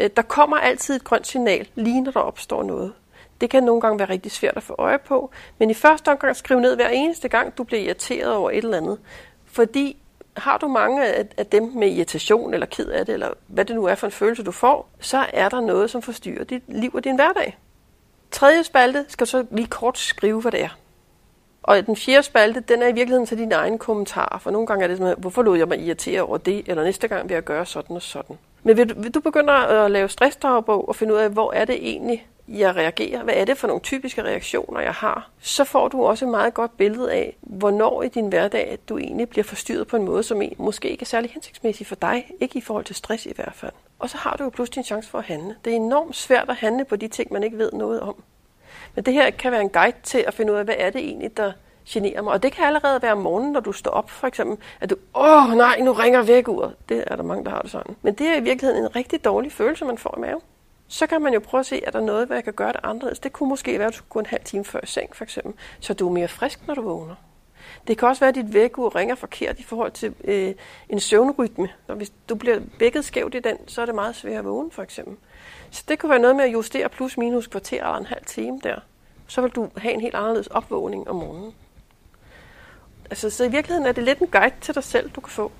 Øh, 0.00 0.10
der 0.16 0.22
kommer 0.22 0.56
altid 0.56 0.96
et 0.96 1.04
grønt 1.04 1.26
signal, 1.26 1.68
lige 1.74 2.00
når 2.00 2.12
der 2.12 2.20
opstår 2.20 2.62
noget. 2.62 2.92
Det 3.40 3.50
kan 3.50 3.62
nogle 3.62 3.80
gange 3.80 3.98
være 3.98 4.08
rigtig 4.08 4.32
svært 4.32 4.56
at 4.56 4.62
få 4.62 4.74
øje 4.78 4.98
på, 4.98 5.30
men 5.58 5.70
i 5.70 5.74
første 5.74 6.08
omgang 6.08 6.36
skriv 6.36 6.60
ned 6.60 6.76
hver 6.76 6.88
eneste 6.88 7.28
gang, 7.28 7.58
du 7.58 7.64
bliver 7.64 7.82
irriteret 7.82 8.32
over 8.32 8.50
et 8.50 8.56
eller 8.56 8.76
andet. 8.76 8.98
Fordi 9.46 9.96
har 10.36 10.58
du 10.58 10.68
mange 10.68 11.06
af, 11.06 11.26
af 11.36 11.46
dem 11.46 11.62
med 11.62 11.92
irritation 11.92 12.54
eller 12.54 12.66
ked 12.66 12.86
af 12.86 13.06
det, 13.06 13.12
eller 13.12 13.30
hvad 13.46 13.64
det 13.64 13.76
nu 13.76 13.84
er 13.84 13.94
for 13.94 14.06
en 14.06 14.12
følelse, 14.12 14.42
du 14.42 14.52
får, 14.52 14.88
så 15.00 15.26
er 15.32 15.48
der 15.48 15.60
noget, 15.60 15.90
som 15.90 16.02
forstyrrer 16.02 16.44
dit 16.44 16.62
liv 16.68 16.90
og 16.94 17.04
din 17.04 17.14
hverdag. 17.14 17.58
Tredje 18.30 18.64
spalte 18.64 19.04
skal 19.08 19.26
så 19.26 19.46
lige 19.50 19.66
kort 19.66 19.98
skrive, 19.98 20.40
hvad 20.40 20.52
det 20.52 20.62
er. 20.62 20.78
Og 21.62 21.86
den 21.86 21.96
fjerde 21.96 22.22
spalte, 22.22 22.60
den 22.60 22.82
er 22.82 22.86
i 22.86 22.92
virkeligheden 22.92 23.26
til 23.26 23.38
dine 23.38 23.54
egne 23.54 23.78
kommentarer, 23.78 24.38
for 24.38 24.50
nogle 24.50 24.66
gange 24.66 24.84
er 24.84 24.88
det 24.88 24.98
sådan, 24.98 25.14
hvorfor 25.18 25.42
lod 25.42 25.58
jeg 25.58 25.68
mig 25.68 25.78
irritere 25.78 26.22
over 26.22 26.38
det, 26.38 26.62
eller 26.66 26.84
næste 26.84 27.08
gang 27.08 27.28
vil 27.28 27.34
jeg 27.34 27.44
gøre 27.44 27.66
sådan 27.66 27.96
og 27.96 28.02
sådan. 28.02 28.38
Men 28.62 28.76
vil 28.76 28.88
du, 28.88 29.02
vil 29.02 29.14
du 29.14 29.20
begynder 29.20 29.52
at 29.52 29.84
øh, 29.84 29.90
lave 29.90 30.08
stressdagbog 30.08 30.88
og 30.88 30.96
finde 30.96 31.14
ud 31.14 31.18
af, 31.18 31.30
hvor 31.30 31.52
er 31.52 31.64
det 31.64 31.74
egentlig, 31.74 32.26
jeg 32.48 32.76
reagerer, 32.76 33.22
hvad 33.22 33.34
er 33.34 33.44
det 33.44 33.58
for 33.58 33.66
nogle 33.66 33.80
typiske 33.80 34.22
reaktioner, 34.22 34.80
jeg 34.80 34.92
har, 34.92 35.30
så 35.40 35.64
får 35.64 35.88
du 35.88 36.04
også 36.04 36.24
et 36.24 36.30
meget 36.30 36.54
godt 36.54 36.76
billede 36.76 37.12
af, 37.12 37.36
hvornår 37.40 38.02
i 38.02 38.08
din 38.08 38.28
hverdag 38.28 38.78
du 38.88 38.98
egentlig 38.98 39.28
bliver 39.28 39.44
forstyrret 39.44 39.86
på 39.86 39.96
en 39.96 40.04
måde, 40.04 40.22
som 40.22 40.42
måske 40.58 40.90
ikke 40.90 41.02
er 41.02 41.06
særlig 41.06 41.30
hensigtsmæssig 41.30 41.86
for 41.86 41.94
dig, 41.94 42.30
ikke 42.40 42.58
i 42.58 42.60
forhold 42.60 42.84
til 42.84 42.96
stress 42.96 43.26
i 43.26 43.32
hvert 43.36 43.54
fald. 43.54 43.72
Og 43.98 44.10
så 44.10 44.16
har 44.16 44.36
du 44.36 44.44
jo 44.44 44.50
pludselig 44.50 44.78
en 44.78 44.84
chance 44.84 45.10
for 45.10 45.18
at 45.18 45.24
handle. 45.24 45.56
Det 45.64 45.72
er 45.72 45.76
enormt 45.76 46.16
svært 46.16 46.48
at 46.48 46.56
handle 46.56 46.84
på 46.84 46.96
de 46.96 47.08
ting, 47.08 47.32
man 47.32 47.42
ikke 47.42 47.58
ved 47.58 47.72
noget 47.72 48.00
om. 48.00 48.22
Men 48.94 49.04
det 49.04 49.14
her 49.14 49.30
kan 49.30 49.52
være 49.52 49.60
en 49.60 49.68
guide 49.68 49.96
til 50.02 50.24
at 50.26 50.34
finde 50.34 50.52
ud 50.52 50.58
af, 50.58 50.64
hvad 50.64 50.74
er 50.78 50.90
det 50.90 51.00
egentlig, 51.00 51.36
der 51.36 51.52
generer 51.88 52.22
mig. 52.22 52.32
Og 52.32 52.42
det 52.42 52.52
kan 52.52 52.64
allerede 52.64 53.02
være 53.02 53.12
om 53.12 53.18
morgenen, 53.18 53.52
når 53.52 53.60
du 53.60 53.72
står 53.72 53.90
op, 53.90 54.10
for 54.10 54.26
eksempel, 54.26 54.58
at 54.80 54.90
du, 54.90 54.96
åh 55.14 55.52
nej, 55.56 55.80
nu 55.80 55.92
ringer 55.92 56.22
vækkeuret. 56.22 56.74
Det 56.88 57.04
er 57.06 57.16
der 57.16 57.22
mange, 57.22 57.44
der 57.44 57.50
har 57.50 57.62
det 57.62 57.70
sådan. 57.70 57.96
Men 58.02 58.14
det 58.14 58.26
er 58.26 58.36
i 58.36 58.40
virkeligheden 58.40 58.84
en 58.84 58.96
rigtig 58.96 59.24
dårlig 59.24 59.52
følelse, 59.52 59.84
man 59.84 59.98
får 59.98 60.14
i 60.18 60.20
maven. 60.20 60.40
Så 60.88 61.06
kan 61.06 61.22
man 61.22 61.34
jo 61.34 61.40
prøve 61.40 61.58
at 61.58 61.66
se, 61.66 61.84
er 61.84 61.90
der 61.90 62.00
noget, 62.00 62.26
hvad 62.26 62.36
jeg 62.36 62.44
kan 62.44 62.52
gøre 62.52 62.72
det 62.72 62.80
anderledes. 62.82 63.18
Det 63.18 63.32
kunne 63.32 63.48
måske 63.48 63.78
være, 63.78 63.88
at 63.88 63.92
du 63.92 63.96
skulle 63.96 64.10
gå 64.10 64.18
en 64.18 64.26
halv 64.26 64.44
time 64.44 64.64
før 64.64 64.80
i 64.82 64.86
seng, 64.86 65.16
for 65.16 65.24
eksempel, 65.24 65.54
så 65.80 65.94
du 65.94 66.08
er 66.08 66.12
mere 66.12 66.28
frisk, 66.28 66.66
når 66.66 66.74
du 66.74 66.82
vågner. 66.82 67.14
Det 67.88 67.98
kan 67.98 68.08
også 68.08 68.20
være, 68.20 68.28
at 68.28 68.34
dit 68.34 68.54
vækkeur 68.54 68.96
ringer 68.96 69.14
forkert 69.14 69.58
i 69.58 69.62
forhold 69.62 69.92
til 69.92 70.14
øh, 70.24 70.54
en 70.88 71.00
søvnrytme. 71.00 71.68
Og 71.88 71.96
hvis 71.96 72.12
du 72.28 72.34
bliver 72.34 72.60
vækket 72.78 73.04
skævt 73.04 73.34
i 73.34 73.40
den, 73.40 73.56
så 73.66 73.82
er 73.82 73.86
det 73.86 73.94
meget 73.94 74.16
svært 74.16 74.38
at 74.38 74.44
vågne, 74.44 74.70
for 74.70 74.82
eksempel. 74.82 75.16
Så 75.70 75.84
det 75.88 75.98
kunne 75.98 76.10
være 76.10 76.18
noget 76.18 76.36
med 76.36 76.44
at 76.44 76.52
justere 76.52 76.88
plus 76.88 77.16
minus 77.16 77.46
kvarter 77.46 77.84
eller 77.84 77.98
en 77.98 78.06
halv 78.06 78.24
time 78.24 78.60
der. 78.62 78.76
Så 79.26 79.40
vil 79.40 79.50
du 79.50 79.68
have 79.76 79.94
en 79.94 80.00
helt 80.00 80.14
anderledes 80.14 80.46
opvågning 80.46 81.08
om 81.08 81.16
morgenen. 81.16 81.54
Altså, 83.10 83.30
så 83.30 83.44
i 83.44 83.50
virkeligheden 83.50 83.86
er 83.86 83.92
det 83.92 84.04
lidt 84.04 84.18
en 84.18 84.26
guide 84.26 84.54
til 84.60 84.74
dig 84.74 84.84
selv, 84.84 85.10
du 85.10 85.20
kan 85.20 85.30
få. 85.30 85.52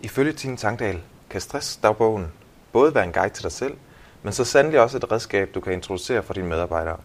Ifølge 0.00 0.32
Tine 0.32 0.56
Tangdal 0.56 1.00
kan 1.30 1.40
stressdagbogen 1.40 2.32
både 2.72 2.94
være 2.94 3.04
en 3.04 3.12
guide 3.12 3.34
til 3.34 3.42
dig 3.42 3.52
selv, 3.52 3.76
men 4.22 4.32
så 4.32 4.44
sandelig 4.44 4.80
også 4.80 4.96
et 4.96 5.12
redskab, 5.12 5.54
du 5.54 5.60
kan 5.60 5.72
introducere 5.72 6.22
for 6.22 6.34
dine 6.34 6.48
medarbejdere. 6.48 6.96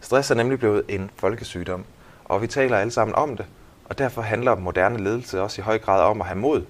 Stress 0.00 0.30
er 0.30 0.34
nemlig 0.34 0.58
blevet 0.58 0.84
en 0.88 1.10
folkesygdom, 1.16 1.84
og 2.24 2.42
vi 2.42 2.46
taler 2.46 2.78
alle 2.78 2.90
sammen 2.90 3.14
om 3.14 3.36
det, 3.36 3.46
og 3.84 3.98
derfor 3.98 4.22
handler 4.22 4.56
moderne 4.56 5.04
ledelse 5.04 5.42
også 5.42 5.60
i 5.60 5.64
høj 5.64 5.78
grad 5.78 6.02
om 6.02 6.20
at 6.20 6.26
have 6.26 6.38
mod 6.38 6.64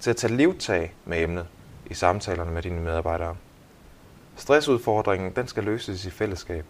til 0.00 0.10
at 0.10 0.16
tage 0.16 0.36
livtag 0.36 0.94
med 1.04 1.22
emnet 1.22 1.46
i 1.86 1.94
samtalerne 1.94 2.50
med 2.50 2.62
dine 2.62 2.80
medarbejdere. 2.80 3.36
Stressudfordringen 4.36 5.32
den 5.36 5.48
skal 5.48 5.64
løses 5.64 6.06
i 6.06 6.10
fællesskab. 6.10 6.64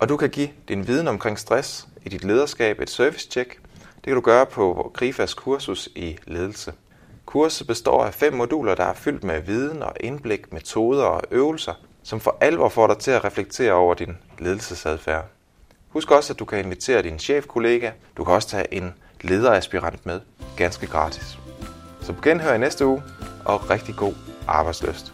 Og 0.00 0.08
du 0.08 0.16
kan 0.16 0.30
give 0.30 0.48
din 0.68 0.86
viden 0.86 1.08
omkring 1.08 1.38
stress 1.38 1.88
i 2.04 2.08
dit 2.08 2.24
lederskab 2.24 2.80
et 2.80 2.90
service-check. 2.90 3.60
Det 3.94 4.04
kan 4.04 4.14
du 4.14 4.20
gøre 4.20 4.46
på 4.46 4.90
Grifas 4.94 5.34
kursus 5.34 5.88
i 5.94 6.18
ledelse. 6.26 6.72
Kurset 7.26 7.66
består 7.66 8.04
af 8.04 8.14
fem 8.14 8.32
moduler, 8.32 8.74
der 8.74 8.84
er 8.84 8.94
fyldt 8.94 9.24
med 9.24 9.40
viden 9.40 9.82
og 9.82 9.92
indblik, 10.00 10.52
metoder 10.52 11.04
og 11.04 11.22
øvelser, 11.30 11.74
som 12.02 12.20
for 12.20 12.36
alvor 12.40 12.68
får 12.68 12.86
dig 12.86 12.98
til 12.98 13.10
at 13.10 13.24
reflektere 13.24 13.72
over 13.72 13.94
din 13.94 14.16
ledelsesadfærd. 14.38 15.24
Husk 15.98 16.10
også, 16.10 16.32
at 16.32 16.38
du 16.38 16.44
kan 16.44 16.58
invitere 16.58 17.02
din 17.02 17.18
chefkollega. 17.18 17.90
Du 18.16 18.24
kan 18.24 18.34
også 18.34 18.48
tage 18.48 18.74
en 18.74 18.94
lederaspirant 19.20 20.06
med, 20.06 20.20
ganske 20.56 20.86
gratis. 20.86 21.38
Så 22.02 22.12
på 22.12 22.22
genhør 22.22 22.54
i 22.54 22.58
næste 22.58 22.86
uge, 22.86 23.02
og 23.44 23.70
rigtig 23.70 23.94
god 23.96 24.14
arbejdsløst. 24.46 25.12